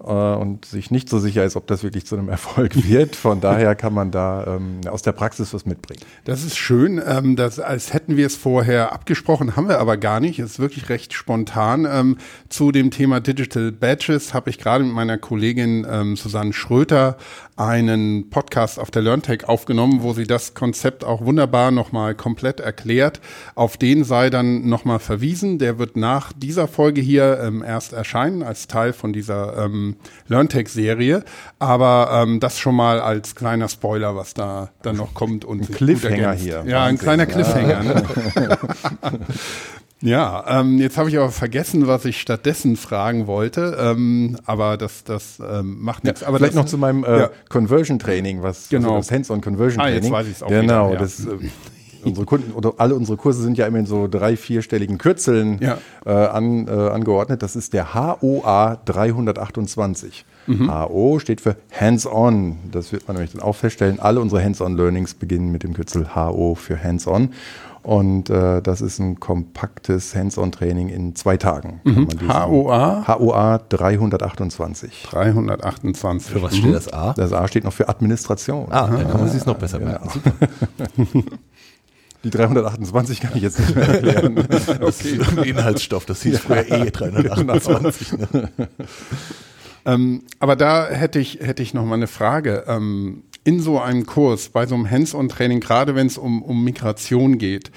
[0.00, 3.16] äh, und sich nicht so sicher ist, ob das wirklich zu einem Erfolg wird.
[3.16, 6.00] Von daher kann man da ähm, aus der Praxis was mitbringen.
[6.24, 10.20] Das ist schön, ähm, das, als hätten wir es vorher abgesprochen, haben wir aber gar
[10.20, 10.38] nicht.
[10.38, 11.86] Es ist wirklich recht spontan.
[11.90, 17.16] Ähm, zu dem Thema Digital Badges habe ich gerade mit meiner Kollegin ähm, Susanne Schröter
[17.56, 23.20] einen Podcast auf der LearnTech aufgenommen, wo sie das Konzept auch wunderbar nochmal komplett erklärt.
[23.54, 25.58] Auf den sei dann nochmal verwiesen.
[25.58, 29.96] Der wird nach dieser Folge hier ähm, erst erscheinen als Teil von dieser ähm,
[30.28, 31.24] LearnTech-Serie.
[31.58, 35.46] Aber ähm, das schon mal als kleiner Spoiler, was da dann noch kommt.
[35.46, 36.64] Und ein Cliffhanger hier.
[36.66, 37.82] Ja, ein kleiner Cliffhanger.
[37.82, 38.02] Ne?
[40.02, 45.04] Ja, ähm, jetzt habe ich aber vergessen, was ich stattdessen fragen wollte, ähm, aber das,
[45.04, 46.20] das ähm, macht nichts.
[46.20, 47.30] Ja, aber vielleicht das, noch zu meinem äh, ja.
[47.48, 48.96] Conversion Training, was genau.
[48.96, 49.94] also das Hands-on Conversion Training.
[49.94, 51.00] Ah, jetzt weiß ich es auch Genau, wieder, ja.
[51.00, 51.48] das äh,
[52.06, 55.78] unsere Kunden oder alle unsere Kurse sind ja immer in so drei, vierstelligen Kürzeln ja.
[56.04, 57.42] äh, an, äh, angeordnet.
[57.42, 60.24] Das ist der HOA 328.
[60.46, 60.72] Mhm.
[60.72, 62.58] HO steht für Hands-on.
[62.70, 63.98] Das wird man nämlich dann auch feststellen.
[63.98, 67.30] Alle unsere Hands-on-Learnings beginnen mit dem Kürzel HO für Hands-on.
[67.86, 71.80] Und äh, das ist ein kompaktes Hands-on-Training in zwei Tagen.
[71.84, 72.08] Mhm.
[72.28, 73.06] HOA?
[73.06, 75.06] HOA 328.
[75.08, 76.32] 328.
[76.32, 76.56] Für was mhm.
[76.56, 77.12] steht das A?
[77.12, 78.66] Das A steht noch für Administration.
[78.72, 80.08] Ah, dann kann man sich es noch besser merken.
[80.08, 80.32] Super.
[82.24, 84.44] Die 328 kann ich jetzt nicht mehr erklären.
[84.48, 84.88] Das okay.
[84.88, 88.14] ist ein Inhaltsstoff, das hieß früher E 328.
[88.32, 88.50] Ne?
[89.84, 92.64] ähm, aber da hätte ich, hätte ich noch mal eine Frage.
[92.66, 97.38] Ähm, in so einem Kurs, bei so einem Hands-on-Training, gerade wenn es um, um Migration
[97.38, 97.70] geht,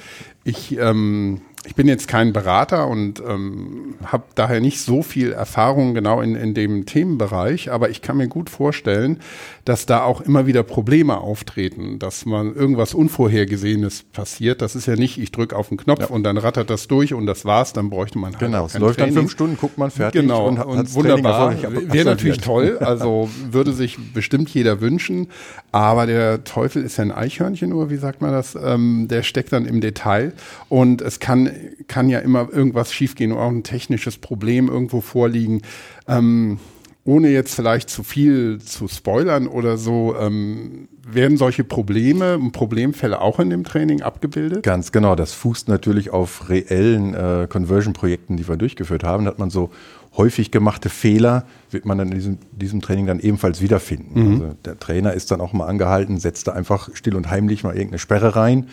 [0.43, 5.93] ich ähm, ich bin jetzt kein Berater und ähm, habe daher nicht so viel Erfahrung
[5.93, 9.19] genau in, in dem Themenbereich, aber ich kann mir gut vorstellen,
[9.65, 14.62] dass da auch immer wieder Probleme auftreten, dass man irgendwas Unvorhergesehenes passiert.
[14.62, 16.08] Das ist ja nicht, ich drücke auf den Knopf ja.
[16.08, 19.00] und dann rattert das durch und das war's, dann bräuchte man halt Genau, es läuft
[19.00, 19.15] Training.
[19.15, 21.56] dann fünf Stunden, guckt man fertig genau, und, und wunderbar.
[21.62, 25.28] Wäre natürlich toll, also würde sich bestimmt jeder wünschen,
[25.74, 28.56] aber der Teufel ist ja ein Eichhörnchen, oder wie sagt man das?
[28.56, 30.32] Ähm, der steckt dann im Detail
[30.69, 31.48] und es kann
[31.88, 35.62] kann ja immer irgendwas schiefgehen oder auch ein technisches Problem irgendwo vorliegen.
[36.07, 36.59] Ähm,
[37.05, 43.19] ohne jetzt vielleicht zu viel zu spoilern oder so, ähm, werden solche Probleme und Problemfälle
[43.19, 44.63] auch in dem Training abgebildet?
[44.63, 45.15] Ganz genau.
[45.15, 49.25] Das fußt natürlich auf reellen äh, Conversion-Projekten, die wir durchgeführt haben.
[49.25, 49.71] Da hat man so
[50.17, 54.19] häufig gemachte Fehler, wird man dann in diesem, diesem Training dann ebenfalls wiederfinden.
[54.19, 54.31] Mhm.
[54.33, 57.73] Also der Trainer ist dann auch mal angehalten, setzt da einfach still und heimlich mal
[57.73, 58.67] irgendeine Sperre rein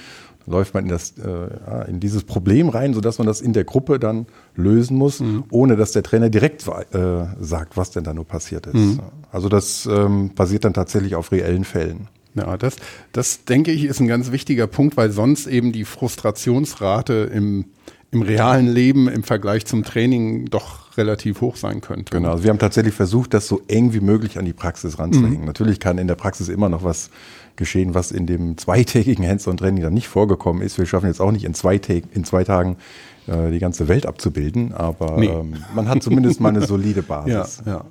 [0.46, 3.98] läuft man in, das, äh, in dieses Problem rein, sodass man das in der Gruppe
[3.98, 5.44] dann lösen muss, mhm.
[5.50, 8.74] ohne dass der Trainer direkt äh, sagt, was denn da nur passiert ist.
[8.74, 9.00] Mhm.
[9.30, 12.08] Also das ähm, basiert dann tatsächlich auf reellen Fällen.
[12.34, 12.76] Ja, das,
[13.12, 17.64] das denke ich ist ein ganz wichtiger Punkt, weil sonst eben die Frustrationsrate im,
[18.10, 22.14] im realen Leben im Vergleich zum Training doch relativ hoch sein könnte.
[22.14, 25.40] Genau, also wir haben tatsächlich versucht, das so eng wie möglich an die Praxis ranzuhängen.
[25.40, 25.46] Mhm.
[25.46, 27.10] Natürlich kann in der Praxis immer noch was
[27.56, 30.78] geschehen, was in dem zweitägigen Hands-on-Training dann nicht vorgekommen ist.
[30.78, 32.76] Wir schaffen jetzt auch nicht in zwei, in zwei Tagen
[33.26, 35.26] äh, die ganze Welt abzubilden, aber nee.
[35.26, 37.62] ähm, man hat zumindest mal eine solide Basis.
[37.64, 37.84] Ja, ja.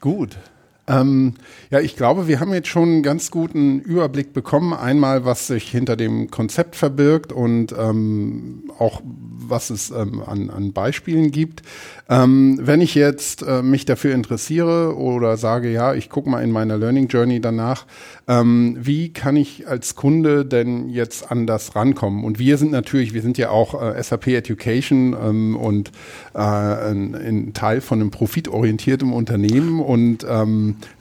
[0.00, 0.36] Gut.
[0.86, 1.34] Ähm,
[1.70, 4.74] ja, ich glaube, wir haben jetzt schon einen ganz guten Überblick bekommen.
[4.74, 10.72] Einmal, was sich hinter dem Konzept verbirgt und ähm, auch was es ähm, an, an
[10.72, 11.62] Beispielen gibt.
[12.08, 16.50] Ähm, wenn ich jetzt äh, mich dafür interessiere oder sage, ja, ich gucke mal in
[16.50, 17.86] meiner Learning Journey danach,
[18.28, 22.24] ähm, wie kann ich als Kunde denn jetzt an das rankommen?
[22.24, 25.92] Und wir sind natürlich, wir sind ja auch äh, SAP Education ähm, und
[26.34, 30.26] äh, ein, ein, Teil von einem profitorientierten Unternehmen und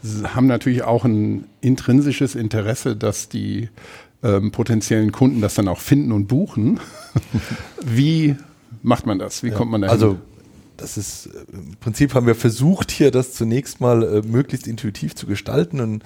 [0.04, 3.70] ähm, haben natürlich auch ein intrinsisches Interesse, dass die
[4.24, 6.80] ähm, potenziellen Kunden das dann auch finden und buchen.
[7.86, 8.36] Wie
[8.82, 9.44] macht man das?
[9.44, 10.18] Wie ja, kommt man da Also
[10.78, 15.28] das ist im Prinzip haben wir versucht hier das zunächst mal äh, möglichst intuitiv zu
[15.28, 16.04] gestalten und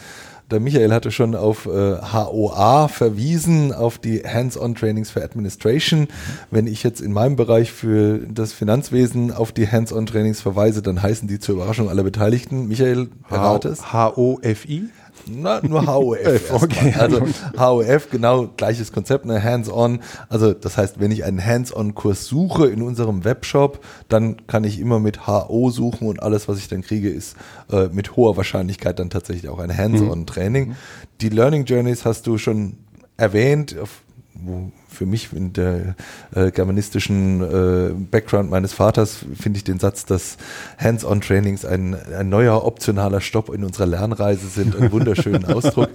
[0.49, 6.07] der Michael hatte schon auf äh, HOA verwiesen, auf die Hands-on-Trainings for Administration.
[6.51, 11.27] Wenn ich jetzt in meinem Bereich für das Finanzwesen auf die Hands-on-Trainings verweise, dann heißen
[11.27, 12.67] die zur Überraschung aller Beteiligten.
[12.67, 13.91] Michael, berate es.
[13.91, 14.89] H-O-F-I?
[15.29, 16.51] Na, nur HOF.
[16.63, 16.93] okay.
[16.97, 17.21] Also
[17.57, 19.99] HOF, genau gleiches Konzept, ne, hands-on.
[20.29, 24.99] Also das heißt, wenn ich einen Hands-on-Kurs suche in unserem Webshop, dann kann ich immer
[24.99, 27.35] mit HO suchen und alles, was ich dann kriege, ist
[27.71, 30.69] äh, mit hoher Wahrscheinlichkeit dann tatsächlich auch ein Hands-on-Training.
[30.69, 30.75] Mhm.
[31.21, 32.77] Die Learning Journeys hast du schon
[33.17, 34.01] erwähnt, auf,
[34.33, 35.95] wo für mich in der
[36.33, 40.37] äh, germanistischen äh, Background meines Vaters finde ich den Satz, dass
[40.79, 45.89] Hands-on-Trainings ein, ein neuer optionaler Stopp in unserer Lernreise sind, einen wunderschönen Ausdruck.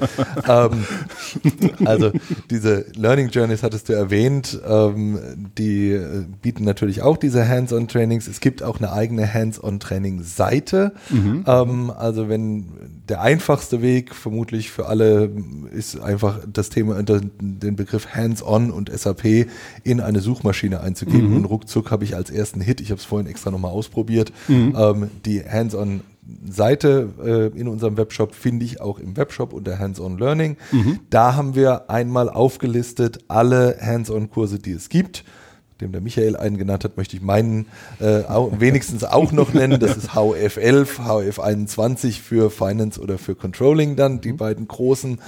[0.49, 0.85] ähm,
[1.85, 2.12] also
[2.51, 5.19] diese Learning Journeys hattest du erwähnt, ähm,
[5.59, 8.29] die äh, bieten natürlich auch diese Hands-on-Trainings.
[8.29, 10.93] Es gibt auch eine eigene Hands-on-Training-Seite.
[11.11, 11.45] Mhm.
[11.47, 12.67] Ähm, also wenn
[13.09, 15.31] der einfachste Weg vermutlich für alle
[15.73, 19.46] ist einfach das Thema, den Begriff Hands-on und SAP
[19.83, 21.37] in eine Suchmaschine einzugeben mhm.
[21.37, 24.74] und ruckzuck habe ich als ersten Hit, ich habe es vorhin extra nochmal ausprobiert, mhm.
[24.76, 26.00] ähm, die Hands-on
[26.48, 30.57] Seite äh, in unserem Webshop finde ich auch im Webshop unter Hands-on Learning.
[30.70, 31.00] Mhm.
[31.11, 35.24] Da haben wir einmal aufgelistet alle Hands-on-Kurse, die es gibt
[35.83, 37.66] dem der Michael einen genannt hat, möchte ich meinen
[38.00, 39.78] äh, auch, wenigstens auch noch nennen.
[39.81, 44.37] Das ist HF11, HF21 für Finance oder für Controlling dann, die mhm.
[44.38, 45.20] beiden großen,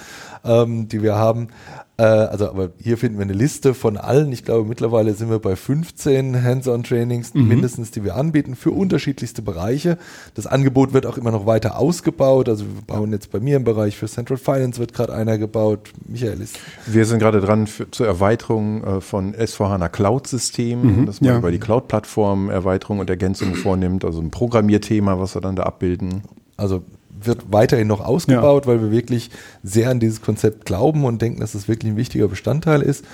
[0.45, 1.49] ähm, die wir haben.
[1.97, 4.33] Äh, also, aber hier finden wir eine Liste von allen.
[4.33, 7.49] Ich glaube, mittlerweile sind wir bei 15 Hands-on-Trainings mhm.
[7.49, 9.99] mindestens, die wir anbieten für unterschiedlichste Bereiche.
[10.35, 12.49] Das Angebot wird auch immer noch weiter ausgebaut.
[12.49, 15.93] Also wir bauen jetzt bei mir im Bereich für Central Finance wird gerade einer gebaut.
[16.07, 16.59] Michael ist.
[16.87, 21.07] Wir sind gerade dran für, zur Erweiterung äh, von S4HANA Cloud-System, mhm.
[21.07, 21.39] dass man ja.
[21.39, 24.05] über die Cloud-Plattform Erweiterung und Ergänzungen vornimmt.
[24.05, 26.23] Also ein Programmierthema, was wir dann da abbilden.
[26.57, 26.83] Also
[27.27, 28.73] wird weiterhin noch ausgebaut, ja.
[28.73, 29.31] weil wir wirklich
[29.63, 33.05] sehr an dieses Konzept glauben und denken, dass es das wirklich ein wichtiger Bestandteil ist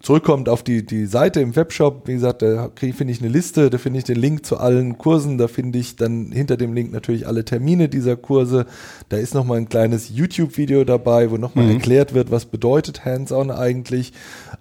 [0.00, 3.78] zurückkommt auf die, die Seite im Webshop, wie gesagt, da finde ich eine Liste, da
[3.78, 7.26] finde ich den Link zu allen Kursen, da finde ich dann hinter dem Link natürlich
[7.26, 8.66] alle Termine dieser Kurse.
[9.08, 11.72] Da ist nochmal ein kleines YouTube-Video dabei, wo nochmal mhm.
[11.72, 14.12] erklärt wird, was bedeutet Hands-on eigentlich.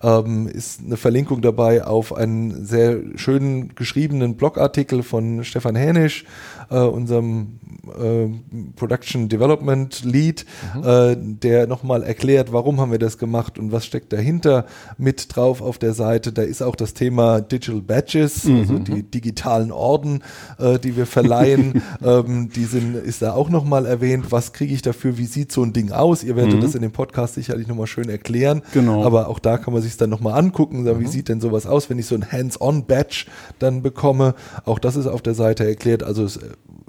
[0.02, 6.26] Ähm, ist eine Verlinkung dabei auf einen sehr schönen geschriebenen Blogartikel von Stefan Hänisch,
[6.70, 8.28] äh, unserem äh,
[8.76, 10.84] Production Development Lead, mhm.
[10.84, 14.66] äh, der nochmal erklärt, warum haben wir das gemacht und was steckt dahinter
[14.98, 16.32] mit drauf auf der Seite.
[16.32, 18.60] Da ist auch das Thema Digital Badges, mhm.
[18.60, 20.24] also die digitalen Orden,
[20.60, 21.82] äh, die wir verleihen.
[22.04, 24.32] ähm, die sind, ist da auch nochmal erwähnt.
[24.32, 25.18] Was kriege ich dafür?
[25.18, 26.24] Wie sieht so ein Ding aus?
[26.24, 26.62] Ihr werdet mhm.
[26.62, 28.62] das in dem Podcast sicherlich nochmal schön erklären.
[28.74, 29.04] Genau.
[29.04, 30.86] Aber auch da kann man sich dann nochmal angucken.
[30.86, 31.10] Sagen, Wie mhm.
[31.10, 33.26] sieht denn sowas aus, wenn ich so ein Hands-on-Badge
[33.60, 34.36] dann bekomme?
[34.66, 36.04] Auch das ist auf der Seite erklärt.
[36.04, 36.40] Also es,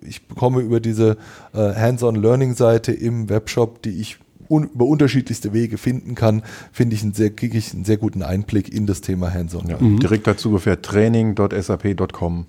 [0.09, 1.17] ich bekomme über diese
[1.53, 4.19] äh, Hands-on-Learning-Seite im Webshop, die ich
[4.49, 6.43] un über unterschiedlichste Wege finden kann,
[6.73, 9.69] finde ich einen sehr, kriege ich einen sehr guten Einblick in das Thema Hands-on.
[9.69, 10.01] Ja, mhm.
[10.01, 12.47] Direkt dazu ungefähr training.sap.com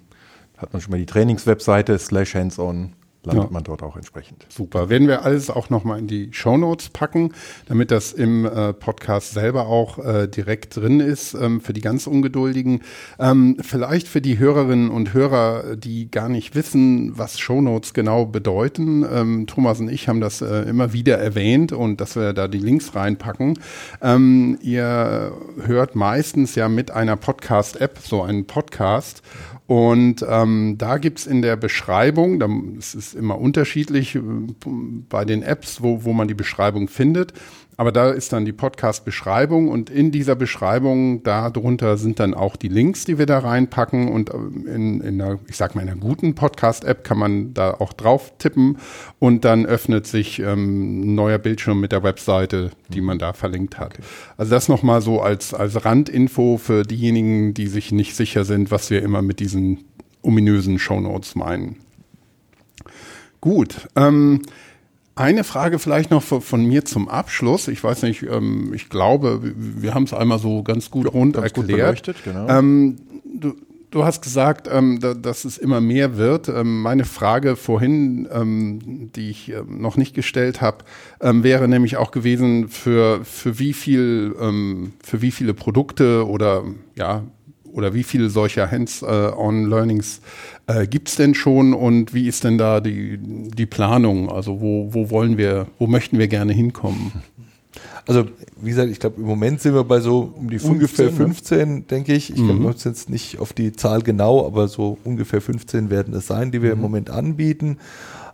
[0.58, 2.94] hat man schon mal die Trainingswebseite slash hands-on
[3.24, 3.52] landet ja.
[3.52, 4.46] man dort auch entsprechend.
[4.50, 4.90] Super.
[4.90, 7.34] Werden wir alles auch nochmal in die Show Notes packen,
[7.68, 12.08] damit das im äh, Podcast selber auch äh, direkt drin ist ähm, für die ganz
[12.08, 12.82] Ungeduldigen.
[13.20, 18.26] Ähm, vielleicht für die Hörerinnen und Hörer, die gar nicht wissen, was Show Notes genau
[18.26, 19.06] bedeuten.
[19.12, 22.60] Ähm, Thomas und ich haben das äh, immer wieder erwähnt und dass wir da die
[22.60, 23.60] Links reinpacken.
[24.02, 25.34] Ähm, ihr
[25.66, 29.22] hört meistens ja mit einer Podcast-App so einen Podcast
[29.70, 32.42] und ähm, da gibt's in der Beschreibung,
[32.80, 34.22] es ist immer unterschiedlich äh,
[34.66, 37.34] bei den Apps, wo, wo man die Beschreibung findet,
[37.80, 42.58] aber da ist dann die Podcast-Beschreibung und in dieser Beschreibung, da drunter sind dann auch
[42.58, 45.88] die Links, die wir da reinpacken und ähm, in, in einer, ich sag mal, in
[45.88, 48.80] einer guten Podcast-App kann man da auch drauf tippen
[49.18, 53.80] und dann öffnet sich ähm, ein neuer Bildschirm mit der Webseite, die man da verlinkt
[53.80, 53.94] hat.
[54.36, 58.90] Also das nochmal so als, als Randinfo für diejenigen, die sich nicht sicher sind, was
[58.90, 59.86] wir immer mit diesen
[60.22, 61.78] ominösen Shownotes meinen.
[63.40, 64.42] Gut, ähm,
[65.20, 67.68] eine Frage vielleicht noch von mir zum Abschluss.
[67.68, 71.52] Ich weiß nicht, ähm, ich glaube, wir haben es einmal so ganz gut rund ganz
[71.52, 72.06] erklärt.
[72.06, 72.48] Gut genau.
[72.48, 73.56] ähm, du,
[73.92, 76.48] du, hast gesagt, ähm, da, dass es immer mehr wird.
[76.48, 80.86] Ähm, meine Frage vorhin, ähm, die ich ähm, noch nicht gestellt habe,
[81.20, 84.34] wäre nämlich auch gewesen, für, für wie viel,
[85.04, 86.64] für wie viele Produkte oder
[86.96, 87.24] ja,
[87.74, 90.22] oder wie viele solcher Hands-on-Learnings
[90.68, 94.30] äh, gibt es denn schon und wie ist denn da die, die Planung?
[94.30, 97.12] Also wo, wo wollen wir, wo möchten wir gerne hinkommen?
[98.08, 98.26] Also,
[98.60, 101.74] wie gesagt, ich glaube, im Moment sind wir bei so um die 15, ungefähr 15,
[101.76, 101.82] ne?
[101.82, 102.32] denke ich.
[102.32, 102.62] Ich mhm.
[102.62, 106.64] glaube jetzt nicht auf die Zahl genau, aber so ungefähr 15 werden es sein, die
[106.64, 106.78] wir mhm.
[106.78, 107.78] im Moment anbieten.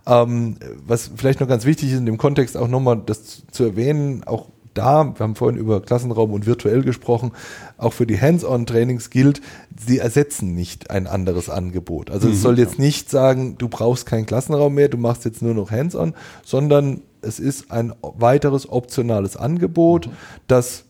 [0.06, 4.22] Ähm, was vielleicht noch ganz wichtig ist in dem Kontext auch nochmal das zu erwähnen,
[4.24, 7.32] auch da, wir haben vorhin über Klassenraum und virtuell gesprochen,
[7.78, 9.40] auch für die Hands-on-Trainings gilt,
[9.76, 12.10] sie ersetzen nicht ein anderes Angebot.
[12.10, 12.34] Also mhm.
[12.34, 15.70] es soll jetzt nicht sagen, du brauchst keinen Klassenraum mehr, du machst jetzt nur noch
[15.70, 20.12] Hands-on, sondern es ist ein weiteres optionales Angebot, mhm.
[20.46, 20.84] das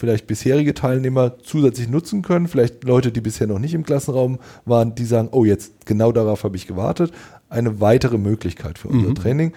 [0.00, 4.94] vielleicht bisherige Teilnehmer zusätzlich nutzen können, vielleicht Leute, die bisher noch nicht im Klassenraum waren,
[4.94, 7.12] die sagen, oh jetzt genau darauf habe ich gewartet,
[7.50, 9.14] eine weitere Möglichkeit für unser mhm.
[9.14, 9.52] Training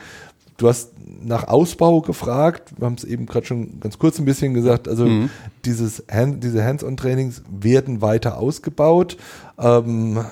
[0.57, 2.73] du hast nach Ausbau gefragt.
[2.77, 4.87] Wir haben es eben gerade schon ganz kurz ein bisschen gesagt.
[4.87, 5.29] Also mhm.
[5.65, 9.17] dieses Hand, diese Hands-on-Trainings werden weiter ausgebaut.
[9.57, 10.23] Ähm,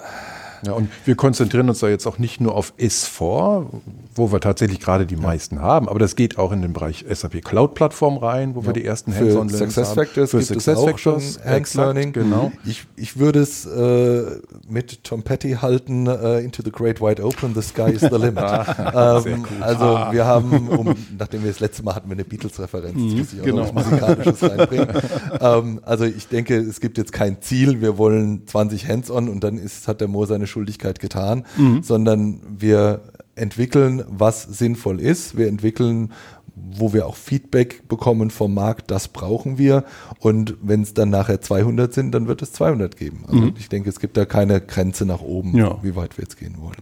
[0.65, 3.65] ja, und wir konzentrieren uns da jetzt auch nicht nur auf S4,
[4.15, 7.43] wo wir tatsächlich gerade die meisten haben, aber das geht auch in den Bereich SAP
[7.43, 8.67] Cloud Plattform rein, wo ja.
[8.67, 12.13] wir die ersten Hands-on Success Factors Für Success Factors, Hands Learning.
[12.13, 12.51] Genau.
[12.65, 17.53] Ich, ich würde es äh, mit Tom Petty halten, uh, into the great wide open,
[17.53, 18.37] the sky is the limit.
[18.43, 20.11] ah, ähm, also ah.
[20.11, 23.41] wir haben, um, nachdem wir das letzte Mal hatten wir eine Beatles-Referenz, mhm, muss ich
[23.41, 23.63] auch genau.
[23.63, 24.87] noch was Musikalisches reinbringen.
[25.39, 29.57] ähm, also ich denke, es gibt jetzt kein Ziel, wir wollen 20 Hands-on und dann
[29.57, 31.81] ist, hat der Mo seine Schuldigkeit getan, mhm.
[31.83, 33.01] sondern wir
[33.35, 35.37] entwickeln, was sinnvoll ist.
[35.37, 36.11] Wir entwickeln,
[36.55, 39.83] wo wir auch Feedback bekommen vom Markt, das brauchen wir.
[40.19, 43.23] Und wenn es dann nachher 200 sind, dann wird es 200 geben.
[43.27, 43.53] Also mhm.
[43.57, 45.79] ich denke, es gibt da keine Grenze nach oben, ja.
[45.81, 46.81] wie weit wir jetzt gehen wollen.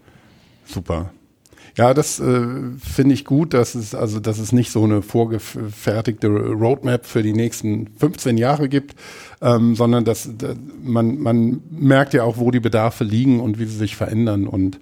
[0.65, 1.11] Super.
[1.77, 2.45] Ja, das äh,
[2.77, 7.33] finde ich gut, dass es also, dass es nicht so eine vorgefertigte Roadmap für die
[7.33, 8.95] nächsten 15 Jahre gibt,
[9.41, 13.65] ähm, sondern dass, dass man man merkt ja auch, wo die Bedarfe liegen und wie
[13.65, 14.79] sie sich verändern und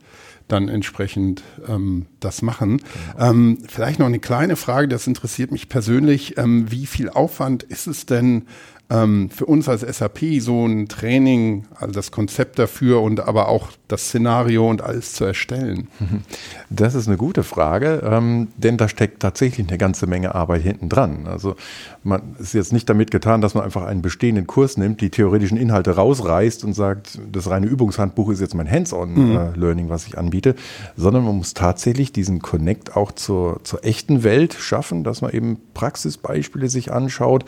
[0.47, 2.77] dann entsprechend ähm, das machen.
[2.77, 3.29] Genau.
[3.29, 6.37] Ähm, vielleicht noch eine kleine Frage, das interessiert mich persönlich.
[6.37, 8.47] Ähm, wie viel Aufwand ist es denn,
[8.89, 13.69] ähm, für uns als SAP so ein Training, also das Konzept dafür und aber auch
[13.89, 15.87] das Szenario und alles zu erstellen?
[16.69, 20.89] Das ist eine gute Frage, ähm, denn da steckt tatsächlich eine ganze Menge Arbeit hinten
[20.89, 21.25] dran.
[21.25, 21.55] Also
[22.03, 25.57] man ist jetzt nicht damit getan, dass man einfach einen bestehenden Kurs nimmt, die theoretischen
[25.57, 29.91] Inhalte rausreißt und sagt, das reine Übungshandbuch ist jetzt mein Hands-on-Learning, mhm.
[29.91, 30.55] äh, was ich anbiete,
[30.97, 35.57] sondern man muss tatsächlich diesen Connect auch zur, zur echten Welt schaffen, dass man eben
[35.73, 37.45] Praxisbeispiele sich anschaut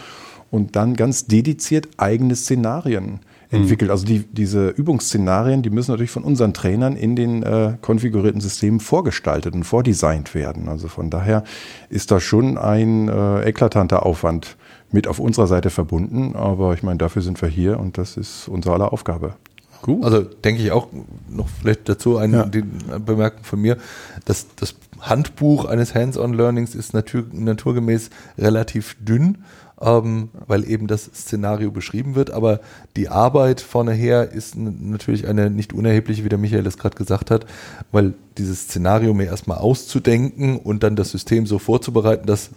[0.51, 3.19] und dann ganz dediziert eigene Szenarien
[3.51, 3.89] entwickelt.
[3.89, 3.91] Mhm.
[3.91, 8.79] Also die, diese Übungsszenarien, die müssen natürlich von unseren Trainern in den äh, konfigurierten Systemen
[8.79, 10.69] vorgestaltet und vordesignt werden.
[10.69, 11.43] Also von daher
[11.89, 14.55] ist da schon ein äh, eklatanter Aufwand
[14.91, 16.35] mit auf unserer Seite verbunden.
[16.35, 19.33] Aber ich meine, dafür sind wir hier und das ist unsere aller Aufgabe.
[19.81, 20.03] Gut.
[20.03, 20.87] Also denke ich auch
[21.29, 22.97] noch vielleicht dazu eine ja.
[22.99, 23.77] Bemerkung von mir,
[24.25, 29.37] dass das Handbuch eines Hands-on-Learnings ist natur, naturgemäß relativ dünn
[29.81, 32.31] ähm, weil eben das Szenario beschrieben wird.
[32.31, 32.59] Aber
[32.95, 37.45] die Arbeit vorneher ist natürlich eine nicht unerhebliche, wie der Michael es gerade gesagt hat,
[37.91, 42.49] weil dieses Szenario mir erstmal auszudenken und dann das System so vorzubereiten, dass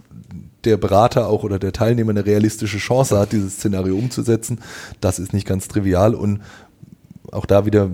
[0.65, 4.61] der Berater auch oder der Teilnehmer eine realistische Chance hat, dieses Szenario umzusetzen,
[5.01, 6.41] das ist nicht ganz trivial und
[7.33, 7.91] auch da wieder,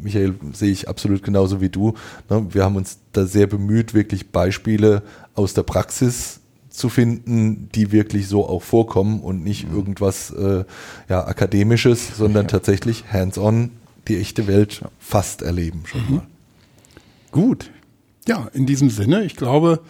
[0.00, 1.94] Michael, sehe ich absolut genauso wie du.
[2.28, 2.46] Ne?
[2.50, 5.02] Wir haben uns da sehr bemüht, wirklich Beispiele
[5.34, 6.41] aus der Praxis
[6.72, 9.76] zu finden, die wirklich so auch vorkommen und nicht mhm.
[9.76, 10.64] irgendwas äh,
[11.08, 12.48] ja, Akademisches, sondern ja.
[12.48, 13.70] tatsächlich hands-on
[14.08, 16.14] die echte Welt fast erleben schon mhm.
[16.16, 16.26] mal.
[17.30, 17.70] Gut.
[18.26, 19.80] Ja, in diesem Sinne, ich glaube,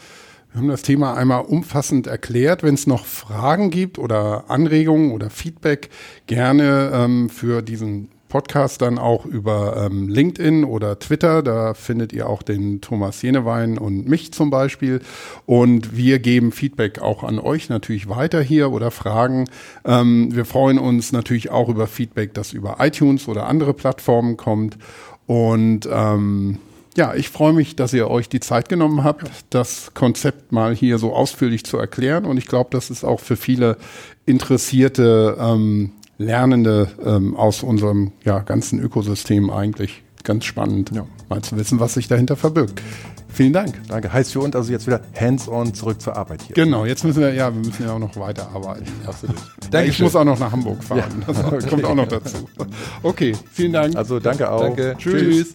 [0.52, 2.62] wir haben das Thema einmal umfassend erklärt.
[2.62, 5.88] Wenn es noch Fragen gibt oder Anregungen oder Feedback,
[6.26, 11.42] gerne ähm, für diesen Podcast dann auch über ähm, LinkedIn oder Twitter.
[11.42, 15.02] Da findet ihr auch den Thomas Jenewein und mich zum Beispiel.
[15.44, 19.50] Und wir geben Feedback auch an euch natürlich weiter hier oder Fragen.
[19.84, 24.78] Ähm, wir freuen uns natürlich auch über Feedback, das über iTunes oder andere Plattformen kommt.
[25.26, 26.56] Und ähm,
[26.96, 30.96] ja, ich freue mich, dass ihr euch die Zeit genommen habt, das Konzept mal hier
[30.96, 32.24] so ausführlich zu erklären.
[32.24, 33.76] Und ich glaube, das ist auch für viele
[34.24, 41.06] Interessierte ähm, Lernende ähm, aus unserem ja, ganzen Ökosystem eigentlich ganz spannend, ja.
[41.28, 42.80] mal zu wissen, was sich dahinter verbirgt.
[43.32, 43.80] Vielen Dank.
[43.88, 44.12] Danke.
[44.12, 46.54] Heißt für uns also jetzt wieder hands-on zurück zur Arbeit hier.
[46.54, 48.86] Genau, jetzt müssen wir, ja, wir müssen ja auch noch weiterarbeiten.
[49.06, 49.36] Absolut.
[49.70, 49.88] Danke.
[49.88, 51.24] Ich muss auch noch nach Hamburg fahren.
[51.26, 51.32] Ja.
[51.52, 52.48] Das kommt auch noch dazu.
[53.02, 53.96] Okay, vielen Dank.
[53.96, 54.60] Also danke auch.
[54.60, 54.94] Danke.
[54.98, 55.54] Tschüss.